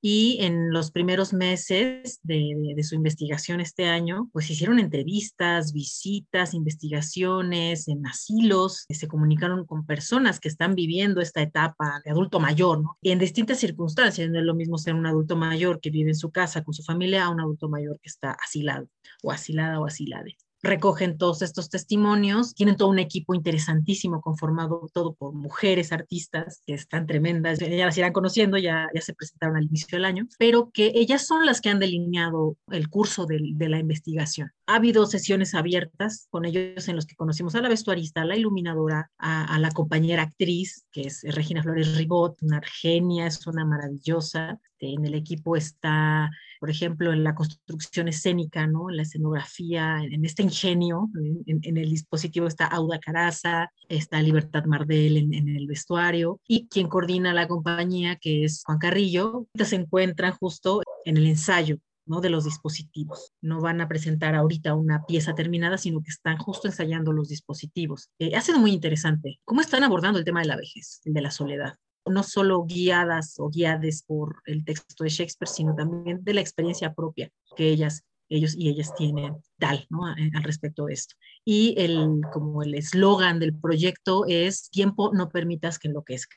y 0.00 0.38
en 0.40 0.70
los 0.70 0.90
primeros 0.90 1.32
meses 1.32 2.20
de, 2.22 2.74
su 2.82 2.94
investigación 2.94 3.60
este 3.60 3.86
año, 3.86 4.30
pues 4.32 4.48
hicieron 4.50 4.78
entrevistas, 4.78 5.72
visitas, 5.72 6.54
investigaciones 6.54 7.88
en 7.88 8.06
asilos, 8.06 8.86
se 8.88 9.08
comunicaron 9.08 9.66
con 9.66 9.86
personas 9.86 10.40
que 10.40 10.48
están 10.48 10.74
viviendo 10.74 11.20
esta 11.20 11.42
etapa 11.42 12.00
de 12.04 12.12
adulto 12.12 12.40
mayor, 12.40 12.80
¿no? 12.82 12.96
Y 13.02 13.10
en 13.10 13.18
distintas 13.18 13.58
circunstancias, 13.58 14.30
no 14.30 14.38
es 14.38 14.44
lo 14.44 14.54
mismo 14.54 14.78
ser 14.78 14.94
un 14.94 15.06
adulto 15.06 15.36
mayor 15.36 15.80
que 15.80 15.90
vive 15.90 16.10
en 16.10 16.16
su 16.16 16.30
casa 16.30 16.62
con 16.62 16.74
su 16.74 16.82
familia 16.82 17.24
a 17.24 17.30
un 17.30 17.40
adulto 17.40 17.68
mayor 17.68 17.98
que 18.00 18.08
está 18.08 18.32
asilado 18.32 18.88
o 19.22 19.32
asilada 19.32 19.80
o 19.80 19.86
asilade 19.86 20.36
recogen 20.62 21.18
todos 21.18 21.42
estos 21.42 21.70
testimonios, 21.70 22.54
tienen 22.54 22.76
todo 22.76 22.88
un 22.88 22.98
equipo 22.98 23.34
interesantísimo 23.34 24.20
conformado 24.20 24.88
todo 24.92 25.14
por 25.14 25.32
mujeres 25.32 25.92
artistas 25.92 26.62
que 26.66 26.74
están 26.74 27.06
tremendas, 27.06 27.58
ya 27.58 27.86
las 27.86 27.96
irán 27.98 28.12
conociendo, 28.12 28.58
ya, 28.58 28.88
ya 28.94 29.00
se 29.00 29.14
presentaron 29.14 29.56
al 29.56 29.64
inicio 29.64 29.96
del 29.96 30.04
año, 30.04 30.26
pero 30.38 30.70
que 30.72 30.92
ellas 30.94 31.26
son 31.26 31.46
las 31.46 31.60
que 31.60 31.68
han 31.68 31.78
delineado 31.78 32.56
el 32.70 32.88
curso 32.88 33.26
de, 33.26 33.38
la 33.68 33.78
investigación. 33.78 34.50
Ha 34.66 34.76
habido 34.76 35.06
sesiones 35.06 35.54
abiertas 35.54 36.26
con 36.30 36.44
ellos 36.44 36.88
en 36.88 36.96
los 36.96 37.06
que 37.06 37.16
conocimos 37.16 37.54
a 37.54 37.60
la 37.60 37.68
vestuarista, 37.68 38.22
a 38.22 38.24
la 38.24 38.36
iluminadora, 38.36 39.10
a, 39.18 39.54
a 39.54 39.58
la 39.58 39.70
compañera 39.70 40.22
actriz, 40.22 40.86
que 40.90 41.02
es 41.02 41.22
Regina 41.22 41.62
Flores 41.62 41.96
Ribot, 41.96 42.42
una 42.42 42.60
genia, 42.80 43.26
es 43.26 43.46
una 43.46 43.64
maravillosa. 43.64 44.58
En 44.80 45.04
el 45.04 45.14
equipo 45.14 45.56
está 45.56 46.30
por 46.58 46.70
ejemplo, 46.70 47.12
en 47.12 47.24
la 47.24 47.34
construcción 47.34 48.08
escénica, 48.08 48.66
¿no? 48.66 48.90
en 48.90 48.96
la 48.96 49.02
escenografía, 49.02 50.02
en, 50.02 50.24
este 50.24 50.42
ingenio, 50.42 51.08
en, 51.46 51.76
el 51.76 51.90
dispositivo 51.90 52.46
está 52.46 52.66
Auda 52.66 52.98
Caraza, 52.98 53.70
está 53.88 54.20
Libertad 54.20 54.64
Mardel 54.64 55.16
en, 55.16 55.48
el 55.48 55.66
vestuario, 55.66 56.40
y 56.46 56.66
quien 56.68 56.88
coordina 56.88 57.32
la 57.32 57.48
compañía, 57.48 58.16
que 58.16 58.44
es 58.44 58.62
Juan 58.64 58.78
Carrillo, 58.78 59.46
se 59.54 59.76
encuentran 59.76 60.32
justo 60.32 60.82
en 61.04 61.16
el 61.16 61.26
ensayo 61.26 61.78
¿no? 62.06 62.20
de 62.20 62.30
los 62.30 62.44
dispositivos. 62.44 63.32
No 63.40 63.60
van 63.60 63.80
a 63.80 63.88
presentar 63.88 64.34
ahorita 64.34 64.74
una 64.74 65.04
pieza 65.06 65.34
terminada, 65.34 65.78
sino 65.78 66.02
que 66.02 66.10
están 66.10 66.38
justo 66.38 66.66
ensayando 66.66 67.12
los 67.12 67.28
dispositivos. 67.28 68.10
Eh, 68.18 68.34
ha 68.34 68.40
sido 68.40 68.58
muy 68.58 68.72
interesante 68.72 69.38
cómo 69.44 69.60
están 69.60 69.84
abordando 69.84 70.18
el 70.18 70.24
tema 70.24 70.40
de 70.40 70.46
la 70.46 70.56
vejez, 70.56 71.00
de 71.04 71.20
la 71.20 71.30
soledad 71.30 71.74
no 72.06 72.22
solo 72.22 72.64
guiadas 72.64 73.34
o 73.38 73.50
guiades 73.50 74.02
por 74.02 74.42
el 74.46 74.64
texto 74.64 75.04
de 75.04 75.10
Shakespeare, 75.10 75.50
sino 75.50 75.74
también 75.74 76.22
de 76.22 76.34
la 76.34 76.40
experiencia 76.40 76.94
propia 76.94 77.30
que 77.56 77.68
ellas, 77.68 78.02
ellos 78.28 78.54
y 78.56 78.68
ellas 78.68 78.94
tienen 78.94 79.36
tal, 79.58 79.86
¿no? 79.90 80.06
Al 80.06 80.42
respecto 80.42 80.86
de 80.86 80.94
esto. 80.94 81.14
Y 81.44 81.74
el, 81.78 82.20
como 82.32 82.62
el 82.62 82.74
eslogan 82.74 83.38
del 83.38 83.54
proyecto 83.54 84.24
es 84.26 84.70
tiempo 84.70 85.12
no 85.12 85.28
permitas 85.28 85.78
que 85.78 85.88
enloquezca. 85.88 86.36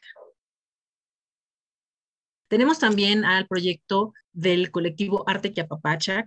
Tenemos 2.51 2.79
también 2.79 3.23
al 3.23 3.47
proyecto 3.47 4.13
del 4.33 4.71
colectivo 4.71 5.23
Arte 5.25 5.53
que 5.53 5.65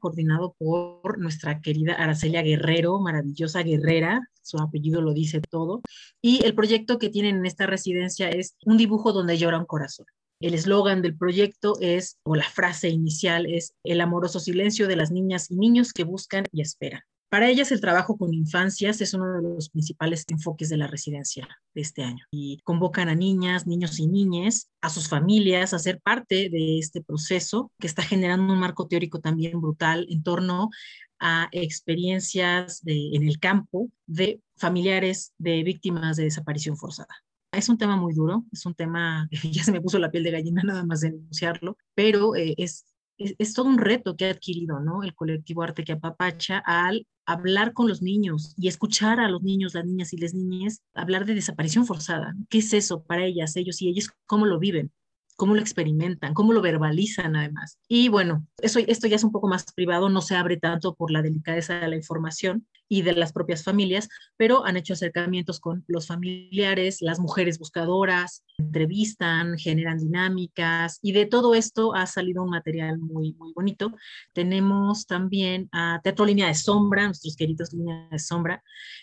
coordinado 0.00 0.56
por 0.58 1.18
nuestra 1.18 1.60
querida 1.60 1.96
Aracelia 1.96 2.40
Guerrero, 2.40 2.98
maravillosa 2.98 3.62
guerrera, 3.62 4.22
su 4.40 4.56
apellido 4.56 5.02
lo 5.02 5.12
dice 5.12 5.42
todo. 5.42 5.82
Y 6.22 6.42
el 6.46 6.54
proyecto 6.54 6.98
que 6.98 7.10
tienen 7.10 7.36
en 7.36 7.44
esta 7.44 7.66
residencia 7.66 8.30
es 8.30 8.56
Un 8.64 8.78
dibujo 8.78 9.12
donde 9.12 9.36
llora 9.36 9.58
un 9.58 9.66
corazón. 9.66 10.06
El 10.40 10.54
eslogan 10.54 11.02
del 11.02 11.14
proyecto 11.14 11.74
es, 11.82 12.16
o 12.22 12.36
la 12.36 12.48
frase 12.48 12.88
inicial 12.88 13.44
es, 13.44 13.74
el 13.84 14.00
amoroso 14.00 14.40
silencio 14.40 14.88
de 14.88 14.96
las 14.96 15.10
niñas 15.10 15.50
y 15.50 15.56
niños 15.56 15.92
que 15.92 16.04
buscan 16.04 16.46
y 16.52 16.62
esperan. 16.62 17.02
Para 17.34 17.50
ellas 17.50 17.72
el 17.72 17.80
trabajo 17.80 18.16
con 18.16 18.32
infancias 18.32 19.00
es 19.00 19.12
uno 19.12 19.32
de 19.32 19.42
los 19.42 19.68
principales 19.68 20.24
enfoques 20.28 20.68
de 20.68 20.76
la 20.76 20.86
residencia 20.86 21.48
de 21.74 21.80
este 21.80 22.04
año 22.04 22.24
y 22.30 22.60
convocan 22.62 23.08
a 23.08 23.16
niñas, 23.16 23.66
niños 23.66 23.98
y 23.98 24.06
niñas, 24.06 24.70
a 24.80 24.88
sus 24.88 25.08
familias 25.08 25.74
a 25.74 25.80
ser 25.80 26.00
parte 26.00 26.48
de 26.48 26.78
este 26.78 27.02
proceso 27.02 27.72
que 27.80 27.88
está 27.88 28.04
generando 28.04 28.52
un 28.52 28.60
marco 28.60 28.86
teórico 28.86 29.18
también 29.18 29.60
brutal 29.60 30.06
en 30.10 30.22
torno 30.22 30.70
a 31.18 31.48
experiencias 31.50 32.82
en 32.86 33.26
el 33.26 33.40
campo 33.40 33.90
de 34.06 34.40
familiares 34.56 35.32
de 35.36 35.64
víctimas 35.64 36.16
de 36.16 36.22
desaparición 36.22 36.76
forzada. 36.76 37.16
Es 37.50 37.68
un 37.68 37.78
tema 37.78 37.96
muy 37.96 38.14
duro, 38.14 38.44
es 38.52 38.64
un 38.64 38.76
tema 38.76 39.28
ya 39.50 39.64
se 39.64 39.72
me 39.72 39.80
puso 39.80 39.98
la 39.98 40.12
piel 40.12 40.22
de 40.22 40.30
gallina 40.30 40.62
nada 40.62 40.86
más 40.86 41.00
de 41.00 41.10
denunciarlo, 41.10 41.78
pero 41.96 42.36
eh, 42.36 42.54
es 42.58 42.84
es, 43.16 43.54
todo 43.54 43.66
un 43.66 43.78
reto 43.78 44.16
que 44.16 44.26
ha 44.26 44.30
adquirido 44.30 44.80
¿no? 44.80 45.02
el 45.02 45.14
colectivo 45.14 45.62
Arte 45.62 45.84
que 45.84 45.92
apapacha 45.92 46.58
al 46.58 47.06
hablar 47.26 47.72
con 47.72 47.88
los 47.88 48.02
niños 48.02 48.54
y 48.56 48.68
escuchar 48.68 49.20
a 49.20 49.28
los 49.28 49.42
niños, 49.42 49.74
las 49.74 49.84
niñas 49.84 50.12
y 50.12 50.16
las 50.18 50.34
niñas 50.34 50.82
hablar 50.94 51.24
de 51.24 51.34
desaparición 51.34 51.86
forzada. 51.86 52.34
¿Qué 52.48 52.58
es 52.58 52.72
eso 52.72 53.02
para 53.02 53.24
ellas, 53.24 53.56
ellos 53.56 53.80
y 53.82 53.88
ellas? 53.88 54.08
¿Cómo 54.26 54.46
lo 54.46 54.58
viven? 54.58 54.92
cómo 55.36 55.54
lo 55.54 55.60
experimentan, 55.60 56.34
cómo 56.34 56.52
lo 56.52 56.62
verbalizan 56.62 57.36
además. 57.36 57.78
Y 57.88 58.08
bueno, 58.08 58.46
eso, 58.58 58.78
esto 58.86 59.06
ya 59.06 59.16
es 59.16 59.24
un 59.24 59.32
poco 59.32 59.48
más 59.48 59.72
privado, 59.72 60.08
no 60.08 60.20
se 60.22 60.36
abre 60.36 60.56
tanto 60.56 60.94
por 60.94 61.10
la 61.10 61.22
delicadeza 61.22 61.80
de 61.80 61.88
la 61.88 61.96
información, 61.96 62.66
y 62.88 63.02
de 63.02 63.12
las 63.12 63.32
propias 63.32 63.62
familias, 63.62 64.08
pero 64.36 64.64
han 64.64 64.76
hecho 64.76 64.92
acercamientos 64.92 65.60
con 65.60 65.84
los 65.86 66.06
familiares, 66.06 66.98
las 67.00 67.18
mujeres 67.18 67.58
buscadoras, 67.58 68.44
entrevistan, 68.58 69.58
generan 69.58 69.98
dinámicas 69.98 70.98
y 71.02 71.12
de 71.12 71.26
todo 71.26 71.54
esto 71.54 71.94
ha 71.94 72.06
salido 72.06 72.42
un 72.42 72.50
material 72.50 72.98
muy, 72.98 73.32
muy 73.34 73.52
bonito. 73.52 73.92
Tenemos 74.32 75.06
también 75.06 75.68
a 75.72 76.00
Teatro 76.02 76.24
Línea 76.24 76.48
de 76.48 76.54
Sombra, 76.54 77.06
nuestros 77.06 77.36
queridos 77.36 77.72
Línea 77.72 78.08
de 78.10 78.18
Sombra, 78.18 78.62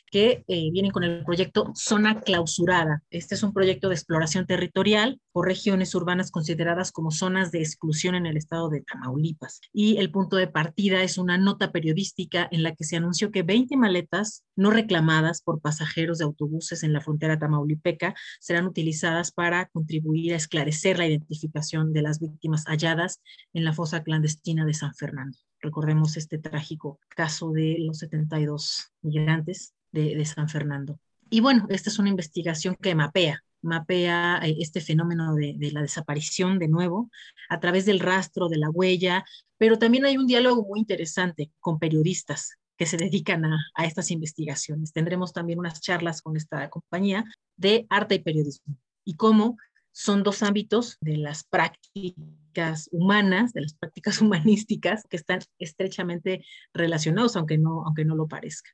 que 0.10 0.44
eh, 0.48 0.72
vienen 0.72 0.92
con 0.92 1.04
el 1.04 1.24
proyecto 1.24 1.72
Zona 1.76 2.22
Clausurada. 2.22 3.04
Este 3.10 3.36
es 3.36 3.44
un 3.44 3.54
proyecto 3.54 3.90
de 3.90 3.96
exploración 3.96 4.46
territorial 4.46 5.20
por 5.32 5.48
regiones 5.48 5.96
urbanas 5.96 6.32
consideradas 6.32 6.92
como 6.92 7.12
zonas 7.12 7.52
de 7.52 7.60
exclusión 7.60 8.16
en 8.16 8.26
el 8.26 8.38
estado 8.38 8.70
de 8.70 8.82
Tamaulipas. 8.82 9.62
Y 9.74 9.98
el 9.98 10.12
punto 10.12 10.36
de 10.36 10.48
partida 10.48 11.04
es 11.04 11.18
una 11.18 11.38
nota 11.38 11.72
periodística 11.72 12.48
en 12.52 12.64
la 12.64 12.76
que 12.76 12.84
se 12.84 12.98
anunció 12.98 13.32
que 13.32 13.44
20 13.44 13.71
maletas 13.78 14.44
no 14.56 14.72
reclamadas 14.72 15.42
por 15.42 15.62
pasajeros 15.62 16.18
de 16.18 16.26
autobuses 16.26 16.84
en 16.84 16.94
la 16.94 17.02
frontera 17.02 17.40
tamaulipeca 17.40 18.16
serán 18.40 18.66
utilizadas 18.66 19.32
para 19.32 19.68
contribuir 19.68 20.34
a 20.34 20.38
esclarecer 20.38 20.98
la 20.98 21.08
identificación 21.08 21.94
de 21.94 22.02
las 22.02 22.20
víctimas 22.20 22.66
halladas 22.66 23.22
en 23.54 23.64
la 23.64 23.74
fosa 23.74 24.04
clandestina 24.04 24.66
de 24.66 24.74
San 24.74 24.94
Fernando. 24.94 25.38
Recordemos 25.60 26.18
este 26.18 26.38
trágico 26.38 27.00
caso 27.10 27.52
de 27.52 27.78
los 27.80 28.00
72 28.00 28.92
migrantes 29.02 29.74
de, 29.92 30.24
San 30.26 30.50
Fernando. 30.50 31.00
Y 31.30 31.42
bueno, 31.42 31.66
esta 31.70 31.90
es 31.90 32.00
una 32.00 32.10
investigación 32.10 32.76
que 32.76 32.96
mapea 32.96 33.44
mapea 33.62 34.40
eh, 34.44 34.56
este 34.60 34.82
fenómeno 34.82 35.36
de, 35.36 35.56
la 35.72 35.82
desaparición 35.82 36.58
de 36.58 36.68
nuevo 36.68 37.12
a 37.50 37.60
través 37.60 37.86
del 37.86 38.00
rastro, 38.00 38.50
de 38.50 38.58
la 38.58 38.70
huella, 38.70 39.24
pero 39.58 39.78
también 39.78 40.06
hay 40.06 40.18
un 40.18 40.26
diálogo 40.26 40.64
muy 40.64 40.80
interesante 40.80 41.52
con 41.60 41.78
periodistas 41.78 42.58
que 42.82 42.88
se 42.88 42.98
dedican 42.98 43.46
a, 43.46 43.86
estas 43.86 44.10
investigaciones. 44.10 44.92
Tendremos 44.92 45.34
también 45.34 45.60
unas 45.60 45.82
charlas 45.82 46.24
con 46.24 46.36
esta 46.36 46.68
compañía 46.72 47.24
de 47.56 47.86
arte 47.92 48.16
y 48.16 48.20
periodismo 48.24 48.76
y 49.06 49.18
cómo 49.18 49.58
son 49.92 50.24
dos 50.24 50.42
ámbitos 50.42 50.98
de 51.00 51.18
las 51.18 51.44
prácticas 51.44 52.90
humanas, 52.92 53.54
de 53.54 53.62
las 53.62 53.76
prácticas 53.76 54.20
humanísticas 54.22 55.04
que 55.08 55.18
están 55.18 55.42
estrechamente 55.60 56.44
relacionados, 56.74 57.36
aunque 57.36 57.60
no, 57.60 57.86
aunque 57.86 58.04
no 58.04 58.16
lo 58.16 58.28
parezca. 58.28 58.72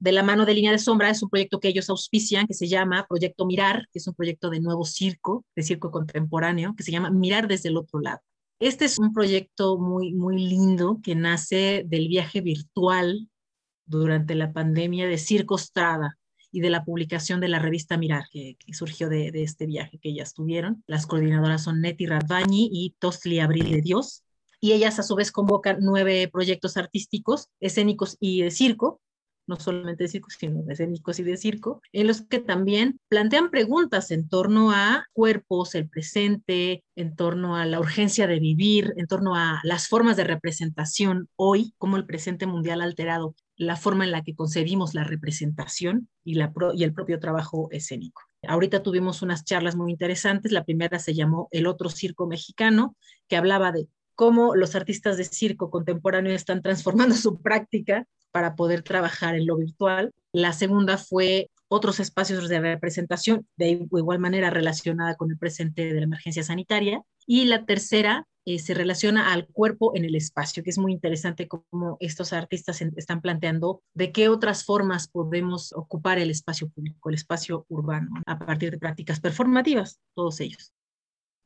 De 0.00 0.10
la 0.10 0.24
mano 0.24 0.44
de 0.44 0.54
Línea 0.54 0.72
de 0.72 0.78
Sombra 0.78 1.10
es 1.10 1.22
un 1.22 1.30
proyecto 1.30 1.60
que 1.60 1.68
ellos 1.68 1.90
auspician 1.90 2.48
que 2.48 2.54
se 2.54 2.66
llama 2.66 3.06
Proyecto 3.08 3.46
Mirar, 3.46 3.86
que 3.92 4.00
es 4.00 4.06
un 4.08 4.14
proyecto 4.14 4.50
de 4.50 4.58
nuevo 4.58 4.84
circo, 4.84 5.44
de 5.54 5.62
circo 5.62 5.92
contemporáneo, 5.92 6.74
que 6.76 6.82
se 6.82 6.90
llama 6.90 7.12
Mirar 7.12 7.46
desde 7.46 7.68
el 7.68 7.76
otro 7.76 8.00
lado. 8.00 8.20
Este 8.62 8.84
es 8.84 9.00
un 9.00 9.12
proyecto 9.12 9.76
muy, 9.76 10.14
muy 10.14 10.38
lindo 10.38 11.00
que 11.02 11.16
nace 11.16 11.82
del 11.84 12.06
viaje 12.06 12.42
virtual 12.42 13.28
durante 13.86 14.36
la 14.36 14.52
pandemia 14.52 15.08
de 15.08 15.18
Circo 15.18 15.58
Strada 15.58 16.16
y 16.52 16.60
de 16.60 16.70
la 16.70 16.84
publicación 16.84 17.40
de 17.40 17.48
la 17.48 17.58
revista 17.58 17.96
Mirar, 17.96 18.26
que, 18.30 18.56
surgió 18.72 19.08
de, 19.08 19.32
este 19.34 19.66
viaje 19.66 19.98
que 19.98 20.10
ellas 20.10 20.32
tuvieron. 20.32 20.84
Las 20.86 21.08
coordinadoras 21.08 21.64
son 21.64 21.80
Neti 21.80 22.06
Radvani 22.06 22.70
y 22.72 22.94
Tostli 23.00 23.40
Abril 23.40 23.68
de 23.68 23.80
Dios. 23.80 24.22
Y 24.60 24.74
ellas 24.74 25.00
a 25.00 25.02
su 25.02 25.16
vez 25.16 25.32
convocan 25.32 25.78
nueve 25.80 26.30
proyectos 26.32 26.76
artísticos, 26.76 27.48
escénicos 27.58 28.16
y 28.20 28.42
de 28.42 28.52
circo, 28.52 29.00
no 29.52 29.60
solamente 29.60 30.04
de 30.04 30.08
circo, 30.08 30.30
sino 30.30 30.62
de 30.62 30.72
escénicos 30.72 31.18
y 31.18 31.22
de 31.22 31.36
circo, 31.36 31.82
en 31.92 32.06
los 32.06 32.22
que 32.22 32.38
también 32.38 32.98
plantean 33.08 33.50
preguntas 33.50 34.10
en 34.10 34.28
torno 34.28 34.72
a 34.72 35.06
cuerpos, 35.12 35.74
el 35.74 35.88
presente, 35.88 36.84
en 36.96 37.14
torno 37.14 37.56
a 37.56 37.66
la 37.66 37.78
urgencia 37.78 38.26
de 38.26 38.40
vivir, 38.40 38.94
en 38.96 39.06
torno 39.06 39.34
a 39.34 39.60
las 39.62 39.88
formas 39.88 40.16
de 40.16 40.24
representación 40.24 41.28
hoy, 41.36 41.74
como 41.78 41.96
el 41.96 42.06
presente 42.06 42.46
mundial 42.46 42.80
alterado 42.80 43.34
la 43.56 43.76
forma 43.76 44.04
en 44.04 44.10
la 44.10 44.22
que 44.22 44.34
concebimos 44.34 44.94
la 44.94 45.04
representación 45.04 46.08
y, 46.24 46.38
y 46.38 46.82
el 46.82 46.94
propio 46.94 47.20
trabajo 47.20 47.68
escénico. 47.70 48.22
Ahorita 48.48 48.82
tuvimos 48.82 49.22
unas 49.22 49.44
charlas 49.44 49.76
muy 49.76 49.92
interesantes. 49.92 50.50
La 50.50 50.64
primera 50.64 50.98
se 50.98 51.14
llamó 51.14 51.48
El 51.52 51.66
otro 51.66 51.88
circo 51.90 52.26
mexicano, 52.26 52.96
que 53.28 53.36
hablaba 53.36 53.70
de 53.70 53.86
cómo 54.22 54.54
los 54.54 54.76
artistas 54.76 55.16
de 55.16 55.24
circo 55.24 55.68
contemporáneo 55.68 56.32
están 56.32 56.62
transformando 56.62 57.16
su 57.16 57.42
práctica 57.42 58.06
para 58.30 58.54
poder 58.54 58.82
trabajar 58.82 59.34
en 59.34 59.48
lo 59.48 59.56
virtual. 59.56 60.12
La 60.32 60.52
segunda 60.52 60.96
fue 60.96 61.50
otros 61.66 61.98
espacios 61.98 62.48
de 62.48 62.60
representación, 62.60 63.48
de 63.56 63.70
igual 63.70 64.20
manera 64.20 64.48
relacionada 64.48 65.16
con 65.16 65.32
el 65.32 65.38
presente 65.38 65.92
de 65.92 65.94
la 65.94 66.04
emergencia 66.04 66.44
sanitaria. 66.44 67.02
Y 67.26 67.46
la 67.46 67.64
tercera 67.64 68.28
eh, 68.44 68.60
se 68.60 68.74
relaciona 68.74 69.32
al 69.32 69.48
cuerpo 69.48 69.90
en 69.96 70.04
el 70.04 70.14
espacio, 70.14 70.62
que 70.62 70.70
es 70.70 70.78
muy 70.78 70.92
interesante 70.92 71.48
cómo 71.48 71.96
estos 71.98 72.32
artistas 72.32 72.80
están 72.80 73.22
planteando 73.22 73.82
de 73.92 74.12
qué 74.12 74.28
otras 74.28 74.64
formas 74.64 75.08
podemos 75.08 75.72
ocupar 75.72 76.20
el 76.20 76.30
espacio 76.30 76.68
público, 76.68 77.08
el 77.08 77.16
espacio 77.16 77.66
urbano, 77.68 78.22
a 78.26 78.38
partir 78.38 78.70
de 78.70 78.78
prácticas 78.78 79.18
performativas, 79.18 79.98
todos 80.14 80.38
ellos. 80.38 80.72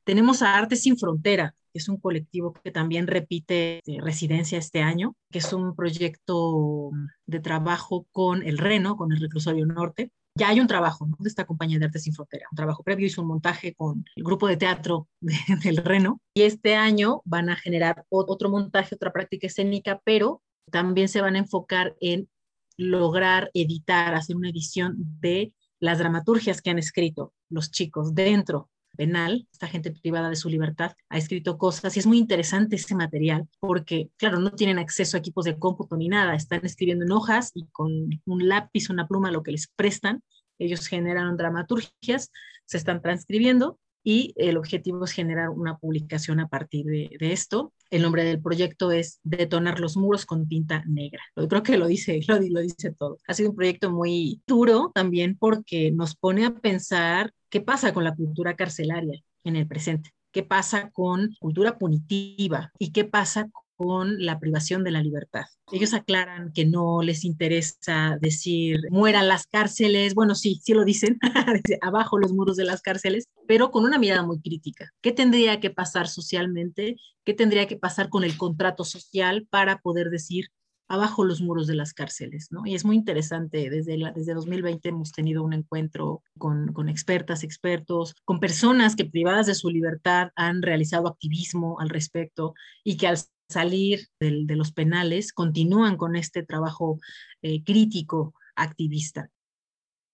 Tenemos 0.06 0.40
a 0.40 0.56
Arte 0.56 0.76
Sin 0.76 0.96
Frontera, 0.96 1.56
que 1.72 1.80
es 1.80 1.88
un 1.88 1.96
colectivo 1.96 2.52
que 2.52 2.70
también 2.70 3.08
repite 3.08 3.80
eh, 3.84 4.00
residencia 4.00 4.56
este 4.56 4.80
año, 4.80 5.16
que 5.32 5.40
es 5.40 5.52
un 5.52 5.74
proyecto 5.74 6.92
de 7.26 7.40
trabajo 7.40 8.06
con 8.12 8.44
el 8.44 8.56
Reno, 8.56 8.96
con 8.96 9.10
el 9.10 9.20
Reclusorio 9.20 9.66
Norte. 9.66 10.12
Ya 10.36 10.50
hay 10.50 10.60
un 10.60 10.68
trabajo 10.68 11.08
de 11.18 11.28
esta 11.28 11.44
compañía 11.44 11.80
de 11.80 11.86
Arte 11.86 11.98
Sin 11.98 12.14
Frontera, 12.14 12.46
un 12.52 12.54
trabajo 12.54 12.84
previo, 12.84 13.04
hizo 13.04 13.22
un 13.22 13.26
montaje 13.26 13.74
con 13.74 14.04
el 14.14 14.22
grupo 14.22 14.46
de 14.46 14.56
teatro 14.56 15.08
del 15.64 15.78
Reno 15.78 16.20
y 16.34 16.42
este 16.42 16.76
año 16.76 17.20
van 17.24 17.50
a 17.50 17.56
generar 17.56 18.04
otro 18.08 18.48
montaje, 18.48 18.94
otra 18.94 19.12
práctica 19.12 19.48
escénica, 19.48 20.00
pero 20.04 20.40
también 20.70 21.08
se 21.08 21.20
van 21.20 21.34
a 21.34 21.40
enfocar 21.40 21.96
en 22.00 22.28
lograr 22.76 23.50
editar, 23.54 24.14
hacer 24.14 24.36
una 24.36 24.50
edición 24.50 24.94
de 25.20 25.52
las 25.80 25.98
dramaturgias 25.98 26.62
que 26.62 26.70
han 26.70 26.78
escrito 26.78 27.34
los 27.48 27.72
chicos 27.72 28.14
dentro 28.14 28.70
penal, 28.96 29.46
esta 29.52 29.68
gente 29.68 29.92
privada 29.92 30.28
de 30.28 30.36
su 30.36 30.48
libertad, 30.48 30.92
ha 31.08 31.18
escrito 31.18 31.58
cosas 31.58 31.96
y 31.96 32.00
es 32.00 32.06
muy 32.06 32.18
interesante 32.18 32.76
ese 32.76 32.94
material 32.94 33.48
porque, 33.60 34.10
claro, 34.16 34.38
no 34.38 34.50
tienen 34.52 34.78
acceso 34.78 35.16
a 35.16 35.20
equipos 35.20 35.44
de 35.44 35.58
cómputo 35.58 35.96
ni 35.96 36.08
nada, 36.08 36.34
están 36.34 36.64
escribiendo 36.64 37.04
en 37.04 37.12
hojas 37.12 37.52
y 37.54 37.66
con 37.72 37.90
un 38.24 38.48
lápiz, 38.48 38.90
una 38.90 39.06
pluma, 39.06 39.30
lo 39.30 39.42
que 39.42 39.52
les 39.52 39.68
prestan, 39.68 40.22
ellos 40.58 40.86
generan 40.86 41.36
dramaturgias, 41.36 42.30
se 42.64 42.76
están 42.76 43.02
transcribiendo 43.02 43.78
y 44.06 44.32
el 44.36 44.56
objetivo 44.56 45.04
es 45.04 45.10
generar 45.10 45.50
una 45.50 45.78
publicación 45.78 46.38
a 46.38 46.46
partir 46.46 46.86
de, 46.86 47.10
esto. 47.18 47.72
El 47.90 48.02
nombre 48.02 48.22
del 48.22 48.40
proyecto 48.40 48.92
es 48.92 49.18
Detonar 49.24 49.80
los 49.80 49.96
muros 49.96 50.24
con 50.24 50.46
tinta 50.46 50.84
negra. 50.86 51.20
Yo 51.34 51.48
creo 51.48 51.64
que 51.64 51.76
lo 51.76 51.88
dice, 51.88 52.20
lo, 52.28 52.38
lo 52.38 52.60
dice 52.60 52.94
todo. 52.96 53.18
Ha 53.26 53.34
sido 53.34 53.50
un 53.50 53.56
proyecto 53.56 53.90
muy 53.90 54.40
duro 54.46 54.92
también 54.94 55.36
porque 55.36 55.90
nos 55.90 56.14
pone 56.14 56.46
a 56.46 56.54
pensar 56.54 57.32
qué 57.50 57.60
pasa 57.60 57.92
con 57.92 58.04
la 58.04 58.14
cultura 58.14 58.54
carcelaria 58.54 59.20
en 59.42 59.56
el 59.56 59.66
presente, 59.66 60.12
qué 60.30 60.44
pasa 60.44 60.90
con 60.90 61.34
cultura 61.40 61.76
punitiva 61.76 62.70
y 62.78 62.92
qué 62.92 63.04
pasa 63.04 63.50
con 63.76 64.24
la 64.24 64.38
privación 64.38 64.84
de 64.84 64.90
la 64.90 65.02
libertad. 65.02 65.44
Ellos 65.70 65.94
aclaran 65.94 66.52
que 66.52 66.64
no 66.64 67.02
les 67.02 67.24
interesa 67.24 68.18
decir 68.20 68.78
mueran 68.90 69.28
las 69.28 69.46
cárceles, 69.46 70.14
bueno, 70.14 70.34
sí, 70.34 70.60
sí 70.62 70.72
lo 70.72 70.84
dicen, 70.84 71.18
abajo 71.82 72.18
los 72.18 72.32
muros 72.32 72.56
de 72.56 72.64
las 72.64 72.82
cárceles, 72.82 73.28
pero 73.46 73.70
con 73.70 73.84
una 73.84 73.98
mirada 73.98 74.22
muy 74.22 74.40
crítica. 74.40 74.92
¿Qué 75.02 75.12
tendría 75.12 75.60
que 75.60 75.70
pasar 75.70 76.08
socialmente? 76.08 76.96
¿Qué 77.24 77.34
tendría 77.34 77.66
que 77.66 77.76
pasar 77.76 78.08
con 78.08 78.24
el 78.24 78.36
contrato 78.36 78.84
social 78.84 79.46
para 79.50 79.78
poder 79.78 80.10
decir 80.10 80.46
abajo 80.88 81.24
los 81.24 81.40
muros 81.40 81.66
de 81.66 81.74
las 81.74 81.92
cárceles, 81.92 82.48
¿no? 82.50 82.64
Y 82.64 82.74
es 82.74 82.84
muy 82.84 82.96
interesante, 82.96 83.70
desde, 83.70 83.98
la, 83.98 84.12
desde 84.12 84.34
2020 84.34 84.88
hemos 84.88 85.12
tenido 85.12 85.42
un 85.42 85.52
encuentro 85.52 86.22
con, 86.38 86.72
con, 86.72 86.88
expertas, 86.88 87.42
expertos, 87.42 88.14
con 88.24 88.40
personas 88.40 88.94
que 88.94 89.04
privadas 89.04 89.46
de 89.46 89.54
su 89.54 89.68
libertad 89.68 90.30
han 90.36 90.62
realizado 90.62 91.08
activismo 91.08 91.80
al 91.80 91.88
respecto 91.88 92.54
y 92.84 92.96
que 92.96 93.08
al 93.08 93.18
salir 93.48 94.08
de, 94.20 94.44
los 94.56 94.72
penales 94.72 95.32
continúan 95.32 95.96
con 95.96 96.16
este 96.16 96.42
trabajo 96.42 96.98
eh, 97.42 97.62
crítico 97.62 98.34
activista. 98.54 99.30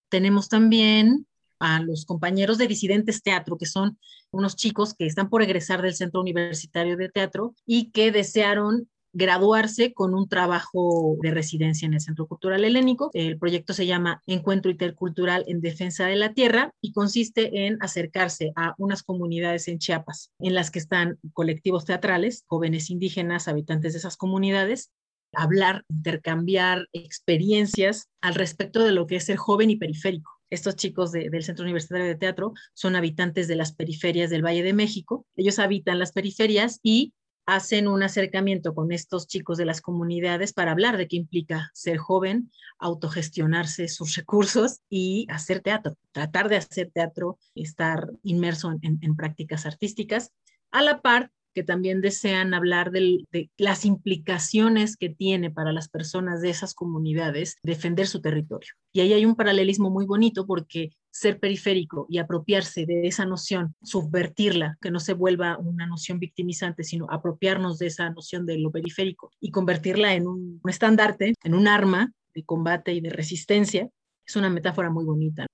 Tenemos 0.08 0.48
también 0.48 1.26
a 1.58 1.80
los 1.80 2.04
compañeros 2.04 2.58
de 2.58 2.66
Disidentes 2.66 3.22
Teatro, 3.22 3.56
que 3.56 3.66
son 3.66 3.98
unos 4.30 4.56
chicos 4.56 4.94
que 4.94 5.06
están 5.06 5.30
por 5.30 5.42
egresar 5.42 5.80
del 5.80 5.94
Centro 5.94 6.20
Universitario 6.20 6.96
de 6.96 7.08
Teatro 7.08 7.54
y 7.64 7.90
que 7.90 8.10
desearon 8.10 8.88
graduarse 9.12 9.92
con 9.92 10.14
un 10.14 10.28
trabajo 10.28 11.16
de 11.20 11.30
residencia 11.30 11.86
en 11.86 11.94
el 11.94 12.00
Centro 12.00 12.26
Cultural 12.26 12.64
Helénico. 12.64 13.10
El 13.12 13.38
proyecto 13.38 13.74
se 13.74 13.86
llama 13.86 14.22
Encuentro 14.26 14.70
Intercultural 14.70 15.44
en 15.46 15.60
Defensa 15.60 16.06
de 16.06 16.16
la 16.16 16.32
Tierra 16.32 16.72
y 16.80 16.92
consiste 16.92 17.66
en 17.66 17.78
acercarse 17.80 18.52
a 18.56 18.74
unas 18.78 19.02
comunidades 19.02 19.68
en 19.68 19.78
Chiapas 19.78 20.32
en 20.38 20.54
las 20.54 20.70
que 20.70 20.78
están 20.78 21.18
colectivos 21.32 21.84
teatrales, 21.84 22.44
jóvenes 22.46 22.90
indígenas, 22.90 23.48
habitantes 23.48 23.92
de 23.92 23.98
esas 23.98 24.16
comunidades, 24.16 24.90
hablar, 25.32 25.84
intercambiar 25.88 26.88
experiencias 26.92 28.08
al 28.20 28.34
respecto 28.34 28.82
de 28.84 28.92
lo 28.92 29.06
que 29.06 29.16
es 29.16 29.24
ser 29.24 29.36
joven 29.36 29.70
y 29.70 29.76
periférico. 29.76 30.30
Estos 30.50 30.76
chicos 30.76 31.12
del 31.12 31.42
Centro 31.42 31.62
Universitario 31.64 32.06
de 32.06 32.14
Teatro 32.14 32.52
son 32.74 32.94
habitantes 32.94 33.48
de 33.48 33.56
las 33.56 33.72
periferias 33.72 34.28
del 34.28 34.44
Valle 34.44 34.62
de 34.62 34.74
México. 34.74 35.24
Ellos 35.34 35.58
habitan 35.58 35.98
las 35.98 36.12
periferias 36.12 36.78
y 36.82 37.14
hacen 37.46 37.88
un 37.88 38.02
acercamiento 38.02 38.74
con 38.74 38.92
estos 38.92 39.26
chicos 39.26 39.58
de 39.58 39.64
las 39.64 39.80
comunidades 39.80 40.52
para 40.52 40.72
hablar 40.72 40.96
de 40.96 41.08
qué 41.08 41.16
implica 41.16 41.70
ser 41.74 41.98
joven, 41.98 42.50
autogestionarse 42.78 43.88
sus 43.88 44.14
recursos 44.14 44.80
y 44.88 45.26
hacer 45.30 45.60
teatro, 45.60 45.96
tratar 46.12 46.48
de 46.48 46.56
hacer 46.56 46.90
teatro, 46.92 47.38
estar 47.54 48.10
inmerso 48.22 48.72
en, 48.82 48.98
en 49.00 49.16
prácticas 49.16 49.66
artísticas, 49.66 50.32
a 50.70 50.82
la 50.82 51.00
par 51.00 51.30
que 51.54 51.62
también 51.62 52.00
desean 52.00 52.54
hablar 52.54 52.90
de 52.90 53.24
las 53.56 53.84
implicaciones 53.84 54.96
que 54.96 55.08
tiene 55.08 55.50
para 55.50 55.72
las 55.72 55.88
personas 55.88 56.40
de 56.40 56.50
esas 56.50 56.74
comunidades 56.74 57.56
defender 57.62 58.06
su 58.06 58.20
territorio. 58.20 58.70
Y 58.92 59.00
ahí 59.00 59.12
hay 59.12 59.26
un 59.26 59.36
paralelismo 59.36 59.90
muy 59.90 60.06
bonito 60.06 60.46
porque 60.46 60.90
ser 61.10 61.38
periférico 61.38 62.06
y 62.08 62.18
apropiarse 62.18 62.86
de 62.86 63.06
esa 63.06 63.26
noción, 63.26 63.74
subvertirla, 63.82 64.78
que 64.80 64.90
no 64.90 65.00
se 65.00 65.12
vuelva 65.12 65.58
una 65.58 65.86
noción 65.86 66.18
victimizante, 66.18 66.84
sino 66.84 67.06
apropiarnos 67.10 67.78
de 67.78 67.86
esa 67.86 68.08
noción 68.10 68.46
de 68.46 68.58
lo 68.58 68.70
periférico 68.70 69.30
y 69.40 69.50
convertirla 69.50 70.14
en 70.14 70.26
un, 70.26 70.60
un 70.62 70.70
estandarte, 70.70 71.34
en 71.42 71.54
un 71.54 71.68
arma 71.68 72.12
de 72.34 72.44
combate 72.44 72.92
y 72.94 73.00
de 73.00 73.10
resistencia, 73.10 73.88
es 74.26 74.36
una 74.36 74.48
metáfora 74.48 74.90
muy 74.90 75.04
bonita. 75.04 75.46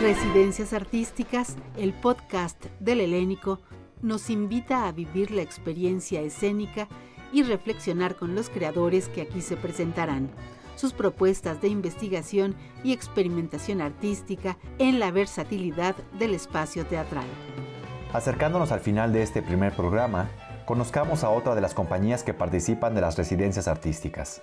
Residencias 0.00 0.72
Artísticas, 0.72 1.56
el 1.76 1.92
podcast 1.92 2.64
del 2.80 3.02
Helénico, 3.02 3.60
nos 4.00 4.30
invita 4.30 4.88
a 4.88 4.92
vivir 4.92 5.30
la 5.30 5.42
experiencia 5.42 6.22
escénica 6.22 6.88
y 7.34 7.42
reflexionar 7.42 8.16
con 8.16 8.34
los 8.34 8.48
creadores 8.48 9.10
que 9.10 9.20
aquí 9.20 9.42
se 9.42 9.58
presentarán, 9.58 10.30
sus 10.74 10.94
propuestas 10.94 11.60
de 11.60 11.68
investigación 11.68 12.54
y 12.82 12.94
experimentación 12.94 13.82
artística 13.82 14.56
en 14.78 15.00
la 15.00 15.10
versatilidad 15.10 15.94
del 16.18 16.32
espacio 16.32 16.86
teatral. 16.86 17.26
Acercándonos 18.14 18.72
al 18.72 18.80
final 18.80 19.12
de 19.12 19.22
este 19.22 19.42
primer 19.42 19.74
programa, 19.74 20.30
conozcamos 20.64 21.24
a 21.24 21.28
otra 21.28 21.54
de 21.54 21.60
las 21.60 21.74
compañías 21.74 22.22
que 22.22 22.32
participan 22.32 22.94
de 22.94 23.02
las 23.02 23.18
residencias 23.18 23.68
artísticas, 23.68 24.40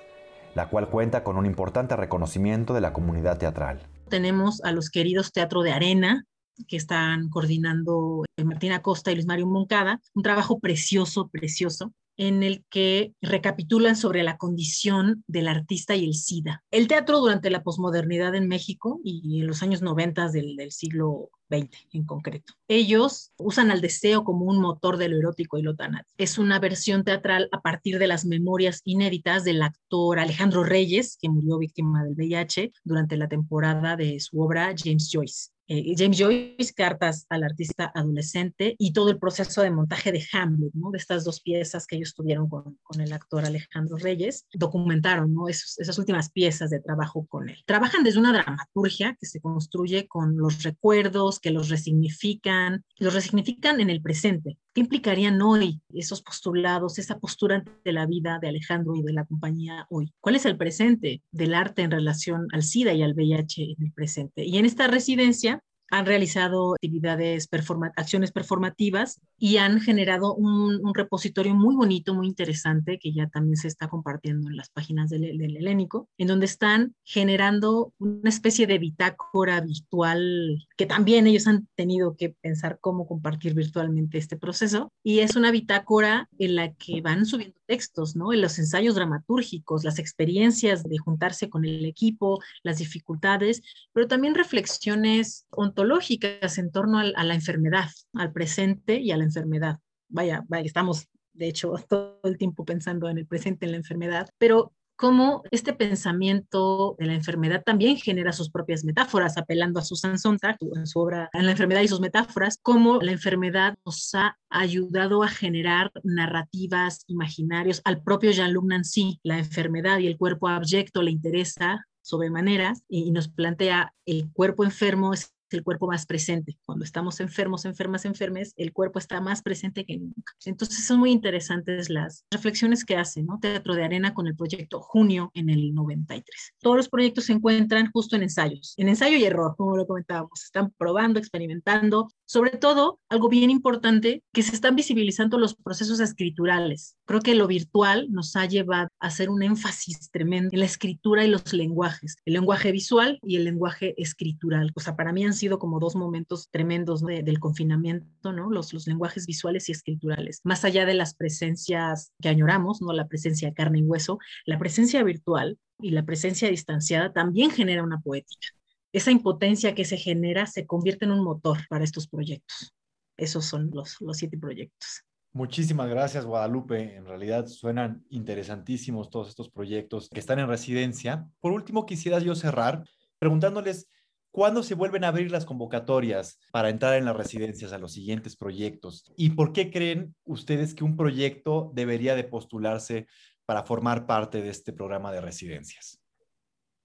la 0.53 0.69
cual 0.69 0.87
cuenta 0.87 1.23
con 1.23 1.35
un 1.35 1.47
importante 1.47 1.95
reconocimiento 1.95 2.75
de 2.75 2.81
la 2.81 2.93
comunidad 2.93 3.39
teatral 3.39 3.87
tenemos 4.07 4.61
a 4.63 4.71
los 4.71 4.89
queridos 4.89 5.31
Teatro 5.31 5.61
de 5.61 5.71
Arena, 5.71 6.25
que 6.67 6.77
están 6.77 7.29
coordinando 7.29 8.23
eh, 8.37 8.43
Martina 8.43 8.81
Costa 8.81 9.11
y 9.11 9.15
Luis 9.15 9.27
Mario 9.27 9.47
Moncada, 9.47 10.01
un 10.15 10.23
trabajo 10.23 10.59
precioso, 10.59 11.27
precioso, 11.27 11.93
en 12.17 12.43
el 12.43 12.65
que 12.69 13.13
recapitulan 13.21 13.95
sobre 13.95 14.23
la 14.23 14.37
condición 14.37 15.23
del 15.27 15.47
artista 15.47 15.95
y 15.95 16.05
el 16.05 16.15
SIDA. 16.15 16.63
El 16.71 16.87
teatro 16.87 17.19
durante 17.19 17.49
la 17.49 17.63
posmodernidad 17.63 18.35
en 18.35 18.47
México 18.47 18.99
y 19.03 19.39
en 19.39 19.47
los 19.47 19.63
años 19.63 19.81
90 19.81 20.29
del, 20.29 20.71
siglo 20.71 21.29
20 21.49 21.77
en 21.93 22.05
concreto. 22.05 22.53
Ellos 22.67 23.31
usan 23.37 23.71
al 23.71 23.81
deseo 23.81 24.23
como 24.23 24.45
un 24.45 24.59
motor 24.59 24.97
de 24.97 25.09
lo 25.09 25.17
erótico 25.17 25.57
y 25.57 25.61
lo 25.61 25.75
tanat. 25.75 26.05
Es 26.17 26.37
una 26.37 26.59
versión 26.59 27.03
teatral 27.03 27.47
a 27.51 27.61
partir 27.61 27.99
de 27.99 28.07
las 28.07 28.25
memorias 28.25 28.81
inéditas 28.83 29.43
del 29.43 29.61
actor 29.61 30.19
Alejandro 30.19 30.63
Reyes, 30.63 31.17
que 31.21 31.29
murió 31.29 31.57
víctima 31.57 32.03
del 32.03 32.15
VIH 32.15 32.71
durante 32.83 33.17
la 33.17 33.29
temporada 33.29 33.95
de 33.95 34.19
su 34.19 34.41
obra 34.41 34.73
James 34.77 35.09
Joyce. 35.11 35.51
Eh, 35.67 35.93
James 35.97 36.17
Joyce, 36.17 36.73
Cartas 36.73 37.25
al 37.29 37.43
artista 37.43 37.91
adolescente 37.93 38.75
y 38.77 38.93
todo 38.93 39.09
el 39.09 39.19
proceso 39.19 39.61
de 39.61 39.71
montaje 39.71 40.11
de 40.11 40.25
Hamlet, 40.31 40.71
¿no? 40.73 40.91
de 40.91 40.97
estas 40.97 41.25
dos 41.25 41.41
piezas 41.41 41.85
que 41.85 41.97
ellos 41.97 42.13
tuvieron 42.13 42.49
con, 42.49 43.01
el 43.01 43.11
actor 43.11 43.45
Alejandro 43.45 43.97
Reyes, 43.97 44.47
documentaron 44.53 45.33
¿no? 45.33 45.49
esas 45.49 45.97
últimas 45.97 46.31
piezas 46.31 46.69
de 46.69 46.79
trabajo 46.79 47.25
con 47.27 47.49
él. 47.49 47.57
Trabajan 47.65 48.03
desde 48.03 48.19
una 48.19 48.31
dramaturgia 48.31 49.17
que 49.19 49.25
se 49.25 49.41
construye 49.41 50.07
con 50.07 50.37
los 50.37 50.63
recuerdos, 50.63 51.39
que 51.39 51.51
los 51.51 51.69
resignifican, 51.69 52.85
los 52.97 53.13
resignifican 53.13 53.81
en 53.81 53.89
el 53.89 54.01
presente. 54.01 54.57
¿Qué 54.77 54.81
implicarían 54.81 55.41
hoy 55.41 55.81
esos 55.91 56.21
postulados, 56.21 56.99
esa 56.99 57.17
postura 57.17 57.63
de 57.83 57.91
la 57.91 58.05
vida 58.05 58.37
de 58.39 58.49
Alejandro 58.49 58.95
y 58.95 59.01
de 59.01 59.11
la 59.11 59.25
compañía 59.25 59.87
hoy? 59.89 60.13
¿Cuál 60.19 60.35
es 60.35 60.45
el 60.45 60.55
presente 60.55 61.23
del 61.31 61.55
arte 61.55 61.81
en 61.81 61.89
relación 61.89 62.45
al 62.51 62.61
SIDA 62.61 62.93
y 62.93 63.01
al 63.01 63.15
VIH 63.15 63.73
en 63.75 63.87
el 63.87 63.91
presente? 63.91 64.45
Y 64.45 64.55
en 64.59 64.65
esta 64.65 64.85
residencia 64.85 65.63
han 65.89 66.05
realizado 66.05 66.73
actividades, 66.73 67.47
acciones 67.95 68.31
performativas 68.31 69.21
y 69.37 69.57
han 69.57 69.79
generado 69.79 70.33
un, 70.35 70.93
repositorio 70.93 71.53
muy 71.53 71.75
bonito, 71.75 72.13
muy 72.13 72.27
interesante, 72.27 72.97
que 72.97 73.13
ya 73.13 73.27
también 73.27 73.57
se 73.57 73.67
está 73.67 73.87
compartiendo 73.87 74.49
en 74.49 74.55
las 74.55 74.69
páginas 74.69 75.09
del, 75.09 75.37
del, 75.37 75.57
Helénico, 75.57 76.09
en 76.17 76.27
donde 76.27 76.45
están 76.45 76.95
generando 77.03 77.93
una 77.99 78.29
especie 78.29 78.65
de 78.67 78.79
bitácora 78.79 79.61
virtual, 79.61 80.65
que 80.75 80.85
también 80.85 81.27
ellos 81.27 81.45
han 81.47 81.67
tenido 81.75 82.15
que 82.15 82.29
pensar 82.41 82.79
cómo 82.81 83.07
compartir 83.07 83.53
virtualmente 83.53 84.17
este 84.17 84.37
proceso. 84.37 84.91
Y 85.03 85.19
es 85.19 85.35
una 85.35 85.51
bitácora 85.51 86.29
en 86.39 86.55
la 86.55 86.73
que 86.73 87.01
van 87.01 87.25
subiendo 87.25 87.57
textos, 87.67 88.15
¿no? 88.15 88.33
En 88.33 88.41
los 88.41 88.57
ensayos 88.57 88.95
dramatúrgicos, 88.95 89.83
las 89.83 89.99
experiencias 89.99 90.83
de 90.83 90.97
juntarse 90.97 91.49
con 91.49 91.65
el 91.65 91.85
equipo, 91.85 92.41
las 92.63 92.79
dificultades, 92.79 93.61
pero 93.93 94.07
también 94.07 94.33
reflexiones 94.33 95.45
ontológicas 95.77 96.57
en 96.57 96.71
torno 96.71 96.99
a 96.99 97.23
la 97.23 97.33
enfermedad, 97.35 97.89
al 98.13 98.31
presente 98.31 98.99
y 98.99 99.11
a 99.11 99.17
la 99.17 99.25
enfermedad. 99.25 99.77
Vaya, 100.09 100.43
vaya, 100.47 100.65
estamos 100.65 101.07
de 101.33 101.47
hecho 101.47 101.73
todo 101.89 102.19
el 102.23 102.37
tiempo 102.37 102.65
pensando 102.65 103.07
en 103.09 103.19
el 103.19 103.27
presente, 103.27 103.65
en 103.65 103.71
la 103.73 103.77
enfermedad, 103.77 104.27
pero 104.39 104.73
cómo 104.95 105.43
este 105.51 105.73
pensamiento 105.73 106.95
de 106.97 107.05
la 107.05 107.13
enfermedad 107.13 107.61
también 107.63 107.97
genera 107.97 108.31
sus 108.31 108.49
propias 108.49 108.83
metáforas, 108.83 109.37
apelando 109.37 109.79
a 109.79 109.83
Susan 109.83 110.17
Sontag 110.17 110.57
en 110.75 110.87
su 110.87 110.99
obra 110.99 111.29
En 111.33 111.45
la 111.45 111.51
enfermedad 111.51 111.81
y 111.81 111.87
sus 111.87 111.99
metáforas, 111.99 112.57
cómo 112.63 112.99
la 112.99 113.11
enfermedad 113.11 113.75
nos 113.85 114.15
ha 114.15 114.35
ayudado 114.49 115.21
a 115.21 115.27
generar 115.27 115.91
narrativas, 116.03 117.03
imaginarios. 117.05 117.81
Al 117.85 118.01
propio 118.01 118.31
Jean-Luc 118.31 118.65
Nancy, 118.65 119.19
la 119.21 119.37
enfermedad 119.37 119.99
y 119.99 120.07
el 120.07 120.17
cuerpo 120.17 120.47
abyecto 120.47 121.03
le 121.03 121.11
interesa 121.11 121.85
sobremanera 122.01 122.73
y, 122.87 123.11
nos 123.11 123.27
plantea 123.27 123.93
el 124.05 124.31
cuerpo 124.31 124.63
enfermo 124.63 125.13
es 125.13 125.33
el 125.55 125.63
cuerpo 125.63 125.87
más 125.87 126.05
presente. 126.05 126.57
Cuando 126.65 126.83
estamos 126.83 127.19
enfermos, 127.19 127.65
enfermas, 127.65 128.05
enfermes, 128.05 128.53
el 128.57 128.73
cuerpo 128.73 128.99
está 128.99 129.21
más 129.21 129.41
presente 129.41 129.85
que 129.85 129.97
nunca. 129.97 130.33
Entonces 130.45 130.85
son 130.85 130.99
muy 130.99 131.11
interesantes 131.11 131.89
las 131.89 132.25
reflexiones 132.31 132.83
que 132.83 132.97
hace 132.97 133.23
¿no? 133.23 133.39
Teatro 133.39 133.75
de 133.75 133.83
Arena 133.83 134.13
con 134.13 134.27
el 134.27 134.35
proyecto 134.35 134.81
Junio 134.81 135.31
en 135.33 135.49
el 135.49 135.73
93. 135.73 136.53
Todos 136.59 136.77
los 136.77 136.89
proyectos 136.89 137.25
se 137.25 137.33
encuentran 137.33 137.91
justo 137.91 138.15
en 138.15 138.23
ensayos, 138.23 138.73
en 138.77 138.89
ensayo 138.89 139.17
y 139.17 139.25
error, 139.25 139.55
como 139.55 139.77
lo 139.77 139.87
comentábamos. 139.87 140.43
Están 140.43 140.71
probando, 140.77 141.19
experimentando. 141.19 142.09
Sobre 142.25 142.51
todo, 142.51 142.99
algo 143.09 143.29
bien 143.29 143.49
importante, 143.49 144.23
que 144.33 144.43
se 144.43 144.53
están 144.53 144.75
visibilizando 144.75 145.37
los 145.37 145.55
procesos 145.55 145.99
escriturales. 145.99 146.97
Creo 147.05 147.21
que 147.21 147.35
lo 147.35 147.47
virtual 147.47 148.07
nos 148.09 148.35
ha 148.35 148.45
llevado 148.45 148.89
a 148.99 149.07
hacer 149.07 149.29
un 149.29 149.43
énfasis 149.43 150.09
tremendo 150.11 150.49
en 150.53 150.59
la 150.59 150.65
escritura 150.65 151.23
y 151.23 151.29
los 151.29 151.53
lenguajes, 151.53 152.17
el 152.25 152.33
lenguaje 152.33 152.71
visual 152.71 153.19
y 153.23 153.37
el 153.37 153.45
lenguaje 153.45 153.93
escritural. 154.01 154.71
O 154.75 154.79
sea, 154.79 154.95
para 154.95 155.13
mí 155.13 155.25
han 155.25 155.33
sido 155.37 155.59
como 155.59 155.79
dos 155.79 155.95
momentos 155.95 156.49
tremendos 156.51 157.01
del 157.01 157.39
confinamiento, 157.39 158.33
¿no? 158.33 158.49
Los, 158.49 158.73
los 158.73 158.87
lenguajes 158.87 159.25
visuales 159.25 159.69
y 159.69 159.71
escriturales. 159.71 160.41
Más 160.43 160.65
allá 160.65 160.85
de 160.85 160.93
las 160.93 161.15
presencias 161.15 162.11
que 162.21 162.29
añoramos, 162.29 162.81
¿no? 162.81 162.91
La 162.93 163.07
presencia 163.07 163.49
de 163.49 163.53
carne 163.53 163.79
y 163.79 163.83
hueso, 163.83 164.19
la 164.45 164.59
presencia 164.59 165.03
virtual 165.03 165.57
y 165.79 165.91
la 165.91 166.03
presencia 166.03 166.49
distanciada 166.49 167.13
también 167.13 167.51
genera 167.51 167.83
una 167.83 167.99
poética. 167.99 168.47
Esa 168.91 169.11
impotencia 169.11 169.75
que 169.75 169.85
se 169.85 169.97
genera 169.97 170.45
se 170.45 170.65
convierte 170.65 171.05
en 171.05 171.11
un 171.11 171.23
motor 171.23 171.59
para 171.69 171.83
estos 171.83 172.07
proyectos. 172.07 172.73
Esos 173.17 173.45
son 173.45 173.69
los, 173.73 173.97
los 173.99 174.17
siete 174.17 174.37
proyectos. 174.37 175.03
Muchísimas 175.33 175.89
gracias, 175.89 176.25
Guadalupe. 176.25 176.95
En 176.95 177.05
realidad 177.05 177.47
suenan 177.47 178.03
interesantísimos 178.09 179.09
todos 179.09 179.29
estos 179.29 179.49
proyectos 179.49 180.09
que 180.09 180.19
están 180.19 180.39
en 180.39 180.47
residencia. 180.47 181.27
Por 181.39 181.51
último, 181.51 181.85
quisiera 181.85 182.19
yo 182.19 182.33
cerrar 182.33 182.83
preguntándoles 183.19 183.87
cuándo 184.31 184.63
se 184.63 184.75
vuelven 184.75 185.03
a 185.03 185.09
abrir 185.09 185.31
las 185.31 185.45
convocatorias 185.45 186.39
para 186.51 186.69
entrar 186.69 186.95
en 186.95 187.05
las 187.05 187.15
residencias 187.15 187.73
a 187.73 187.77
los 187.77 187.93
siguientes 187.93 188.35
proyectos 188.35 189.11
y 189.17 189.31
por 189.31 189.53
qué 189.53 189.71
creen 189.71 190.15
ustedes 190.25 190.73
que 190.73 190.83
un 190.83 190.95
proyecto 190.95 191.71
debería 191.73 192.15
de 192.15 192.23
postularse 192.23 193.07
para 193.45 193.63
formar 193.63 194.05
parte 194.05 194.41
de 194.41 194.49
este 194.49 194.73
programa 194.73 195.11
de 195.11 195.21
residencias. 195.21 196.01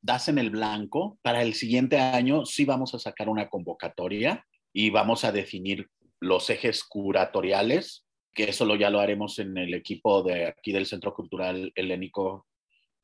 Das 0.00 0.28
en 0.28 0.38
el 0.38 0.50
blanco. 0.50 1.18
Para 1.22 1.42
el 1.42 1.54
siguiente 1.54 1.98
año 1.98 2.44
sí 2.44 2.64
vamos 2.64 2.94
a 2.94 2.98
sacar 2.98 3.28
una 3.28 3.48
convocatoria 3.48 4.44
y 4.72 4.90
vamos 4.90 5.24
a 5.24 5.32
definir 5.32 5.88
los 6.20 6.50
ejes 6.50 6.82
curatoriales 6.84 8.04
que 8.34 8.44
eso 8.44 8.74
ya 8.76 8.90
lo 8.90 9.00
haremos 9.00 9.38
en 9.38 9.56
el 9.58 9.74
equipo 9.74 10.22
de 10.22 10.46
aquí 10.46 10.72
del 10.72 10.86
Centro 10.86 11.14
Cultural 11.14 11.72
Helénico, 11.74 12.46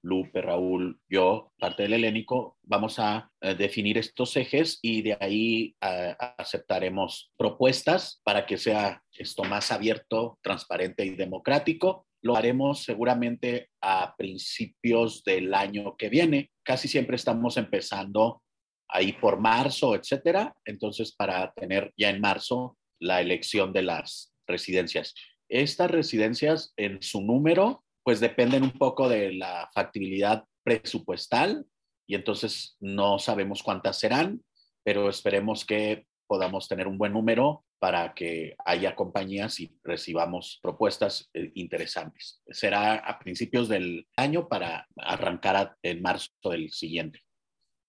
Lupe, 0.02 0.40
Raúl, 0.40 1.00
yo, 1.08 1.52
parte 1.58 1.82
del 1.82 1.94
Helénico, 1.94 2.56
vamos 2.62 2.98
a 2.98 3.30
eh, 3.40 3.54
definir 3.54 3.98
estos 3.98 4.37
ejes 4.37 4.78
y 4.80 5.02
de 5.02 5.16
ahí 5.20 5.76
eh, 5.80 6.14
aceptaremos 6.38 7.32
propuestas 7.37 8.20
para 8.24 8.46
que 8.46 8.58
sea 8.58 9.02
esto 9.12 9.44
más 9.44 9.72
abierto, 9.72 10.38
transparente 10.42 11.04
y 11.04 11.11
democrático. 11.11 12.06
Lo 12.22 12.37
haremos 12.37 12.84
seguramente 12.84 13.70
a 13.80 14.14
principios 14.16 15.22
del 15.24 15.52
año 15.54 15.96
que 15.96 16.08
viene. 16.08 16.50
Casi 16.62 16.88
siempre 16.88 17.16
estamos 17.16 17.56
empezando 17.56 18.42
ahí 18.88 19.12
por 19.12 19.40
marzo, 19.40 19.94
etcétera. 19.94 20.54
Entonces, 20.64 21.14
para 21.14 21.52
tener 21.52 21.92
ya 21.96 22.11
en 22.11 22.20
marzo 22.20 22.76
la 23.00 23.20
elección 23.20 23.72
de 23.72 23.82
las 23.82 24.34
residencias. 24.46 25.14
Estas 25.48 25.90
residencias 25.90 26.72
en 26.76 27.00
su 27.02 27.22
número, 27.22 27.84
pues 28.09 28.21
dependen 28.21 28.62
un 28.62 28.71
poco 28.71 29.07
de 29.07 29.35
la 29.35 29.68
factibilidad 29.75 30.42
presupuestal 30.64 31.66
y 32.07 32.14
entonces 32.14 32.75
no 32.81 33.18
sabemos 33.18 33.62
cuántas 33.62 33.99
serán, 33.99 34.42
pero 34.83 35.11
esperemos 35.11 35.66
que 35.66 36.07
podamos 36.27 36.68
tener 36.68 36.88
un 36.88 36.97
buen 36.97 37.12
número 37.12 37.66
para 37.79 38.14
que 38.14 38.57
haya 38.64 38.97
compañías 38.97 39.61
y 39.61 39.79
recibamos 39.85 40.59
propuestas 40.62 41.29
eh, 41.35 41.53
interesantes. 41.55 42.40
Será 42.49 42.94
a 42.94 43.18
principios 43.18 43.68
del 43.68 44.09
año 44.16 44.49
para 44.49 44.87
arrancar 44.97 45.77
en 45.83 46.01
marzo 46.01 46.31
del 46.44 46.71
siguiente. 46.71 47.21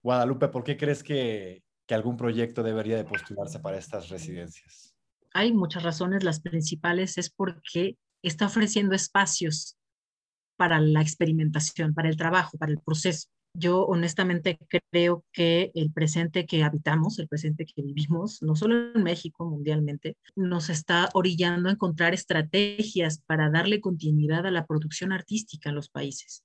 Guadalupe, 0.04 0.50
¿por 0.50 0.66
qué 0.66 0.76
crees 0.76 1.02
que, 1.02 1.64
que 1.88 1.96
algún 1.96 2.18
proyecto 2.18 2.62
debería 2.62 2.98
de 2.98 3.06
postularse 3.06 3.62
para 3.62 3.78
estas 3.78 4.10
residencias? 4.10 4.94
hay 5.34 5.54
muchas 5.54 5.84
razones, 5.84 6.26
las 6.26 6.42
principales 6.42 7.18
es 7.18 7.30
porque 7.30 7.96
está 8.22 8.48
ofreciendo 8.48 8.96
espacios 8.96 9.79
para 10.60 10.82
la 10.82 11.02
experimentación, 11.02 11.94
para 11.94 12.10
el 12.10 12.18
trabajo, 12.18 12.58
para 12.58 12.74
el 12.74 12.80
proceso. 12.80 13.30
Yo 13.54 13.86
honestamente 13.86 14.60
creo 14.92 15.24
que 15.32 15.72
el 15.74 15.90
presente 15.94 16.46
que 16.46 16.64
habitamos, 16.64 17.18
el 17.18 17.30
presente 17.30 17.66
que 17.66 17.82
vivimos, 17.82 18.42
no 18.42 18.58
solo 18.58 18.92
en 18.94 19.02
México, 19.02 19.46
mundialmente, 19.46 20.18
nos 20.36 20.70
está 20.70 21.10
orillando 21.14 21.70
a 21.70 21.72
encontrar 21.72 22.14
estrategias 22.14 23.22
para 23.26 23.50
darle 23.50 23.80
continuidad 23.80 24.46
a 24.46 24.52
la 24.52 24.66
producción 24.66 25.14
artística 25.14 25.70
en 25.70 25.76
los 25.76 25.88
países. 25.88 26.44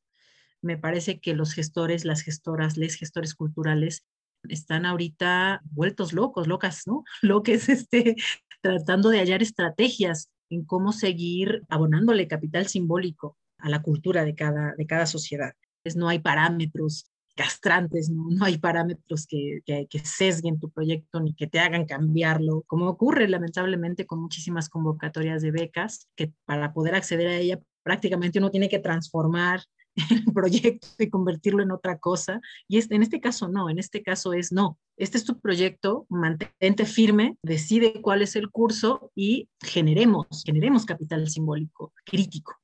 Me 0.62 0.78
parece 0.78 1.18
que 1.18 1.34
los 1.34 1.54
gestores, 1.54 2.04
las 2.04 2.22
gestoras, 2.22 2.76
les 2.76 2.94
gestores 2.94 3.34
culturales 3.34 4.06
están 4.48 4.86
ahorita 4.86 5.60
vueltos 5.64 6.12
locos, 6.12 6.46
locas, 6.46 6.86
¿no? 6.86 7.02
Lo 7.20 7.42
que 7.42 7.54
es 7.54 7.68
este, 7.68 8.14
tratando 8.62 9.08
de 9.08 9.18
hallar 9.18 9.42
estrategias 9.42 10.30
en 10.50 10.64
cómo 10.64 10.92
seguir 10.92 11.64
abonándole 11.68 12.28
capital 12.28 12.68
simbólico 12.68 13.36
a 13.58 13.68
la 13.68 13.82
cultura 13.82 14.24
de 14.24 14.34
cada, 14.34 14.74
de 14.76 14.86
cada 14.86 15.06
sociedad. 15.06 15.52
No 15.96 16.08
hay 16.08 16.18
parámetros 16.18 17.10
castrantes, 17.34 18.10
no, 18.10 18.28
no 18.30 18.44
hay 18.44 18.58
parámetros 18.58 19.26
que, 19.26 19.60
que, 19.66 19.86
que, 19.88 19.98
sesguen 19.98 20.60
tu 20.60 20.70
proyecto 20.70 21.20
ni 21.20 21.34
que 21.34 21.46
te 21.46 21.58
hagan 21.58 21.84
cambiarlo, 21.84 22.62
como 22.66 22.88
ocurre 22.88 23.28
lamentablemente 23.28 24.06
con 24.06 24.20
muchísimas 24.20 24.68
convocatorias 24.68 25.42
de 25.42 25.50
becas, 25.50 26.08
que 26.14 26.32
para 26.44 26.72
poder 26.72 26.94
acceder 26.94 27.28
a 27.28 27.36
ella 27.36 27.60
prácticamente 27.82 28.38
uno 28.38 28.50
tiene 28.50 28.68
que 28.68 28.78
transformar 28.78 29.60
el 30.10 30.24
proyecto 30.32 30.88
y 30.98 31.10
convertirlo 31.10 31.62
en 31.62 31.70
otra 31.70 31.98
cosa. 31.98 32.40
Y 32.68 32.78
este, 32.78 32.96
en 32.96 33.02
este 33.02 33.20
caso 33.20 33.48
no, 33.48 33.70
en 33.70 33.78
este 33.78 34.02
caso 34.02 34.32
es 34.32 34.50
no. 34.50 34.78
Este 34.96 35.18
es 35.18 35.24
tu 35.24 35.40
proyecto, 35.40 36.06
mantente 36.08 36.84
firme, 36.86 37.36
decide 37.42 38.00
cuál 38.00 38.22
es 38.22 38.36
el 38.36 38.50
curso 38.50 39.10
y 39.14 39.48
generemos, 39.60 40.42
generemos 40.44 40.84
capital 40.84 41.28
simbólico 41.28 41.92
crítico. 42.04 42.54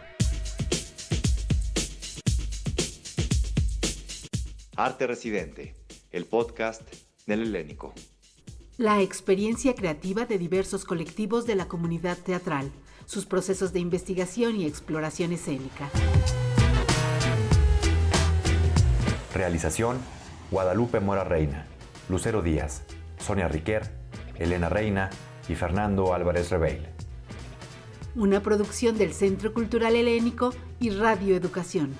Arte 4.76 5.06
Residente, 5.06 5.76
el 6.10 6.26
podcast 6.26 6.82
del 7.26 7.42
Helénico. 7.42 7.94
La 8.76 9.00
experiencia 9.00 9.76
creativa 9.76 10.26
de 10.26 10.36
diversos 10.36 10.84
colectivos 10.84 11.46
de 11.46 11.54
la 11.54 11.68
comunidad 11.68 12.18
teatral 12.18 12.72
sus 13.06 13.24
procesos 13.24 13.72
de 13.72 13.78
investigación 13.78 14.56
y 14.56 14.66
exploración 14.66 15.32
escénica. 15.32 15.90
Realización, 19.32 19.98
Guadalupe 20.50 20.98
Mora 20.98 21.22
Reina, 21.22 21.66
Lucero 22.08 22.42
Díaz, 22.42 22.82
Sonia 23.18 23.46
Riquer, 23.46 23.92
Elena 24.34 24.68
Reina 24.68 25.10
y 25.48 25.54
Fernando 25.54 26.12
Álvarez 26.12 26.50
Rebeil. 26.50 26.88
Una 28.16 28.42
producción 28.42 28.98
del 28.98 29.12
Centro 29.12 29.54
Cultural 29.54 29.94
Helénico 29.94 30.52
y 30.80 30.90
Radio 30.90 31.36
Educación. 31.36 31.94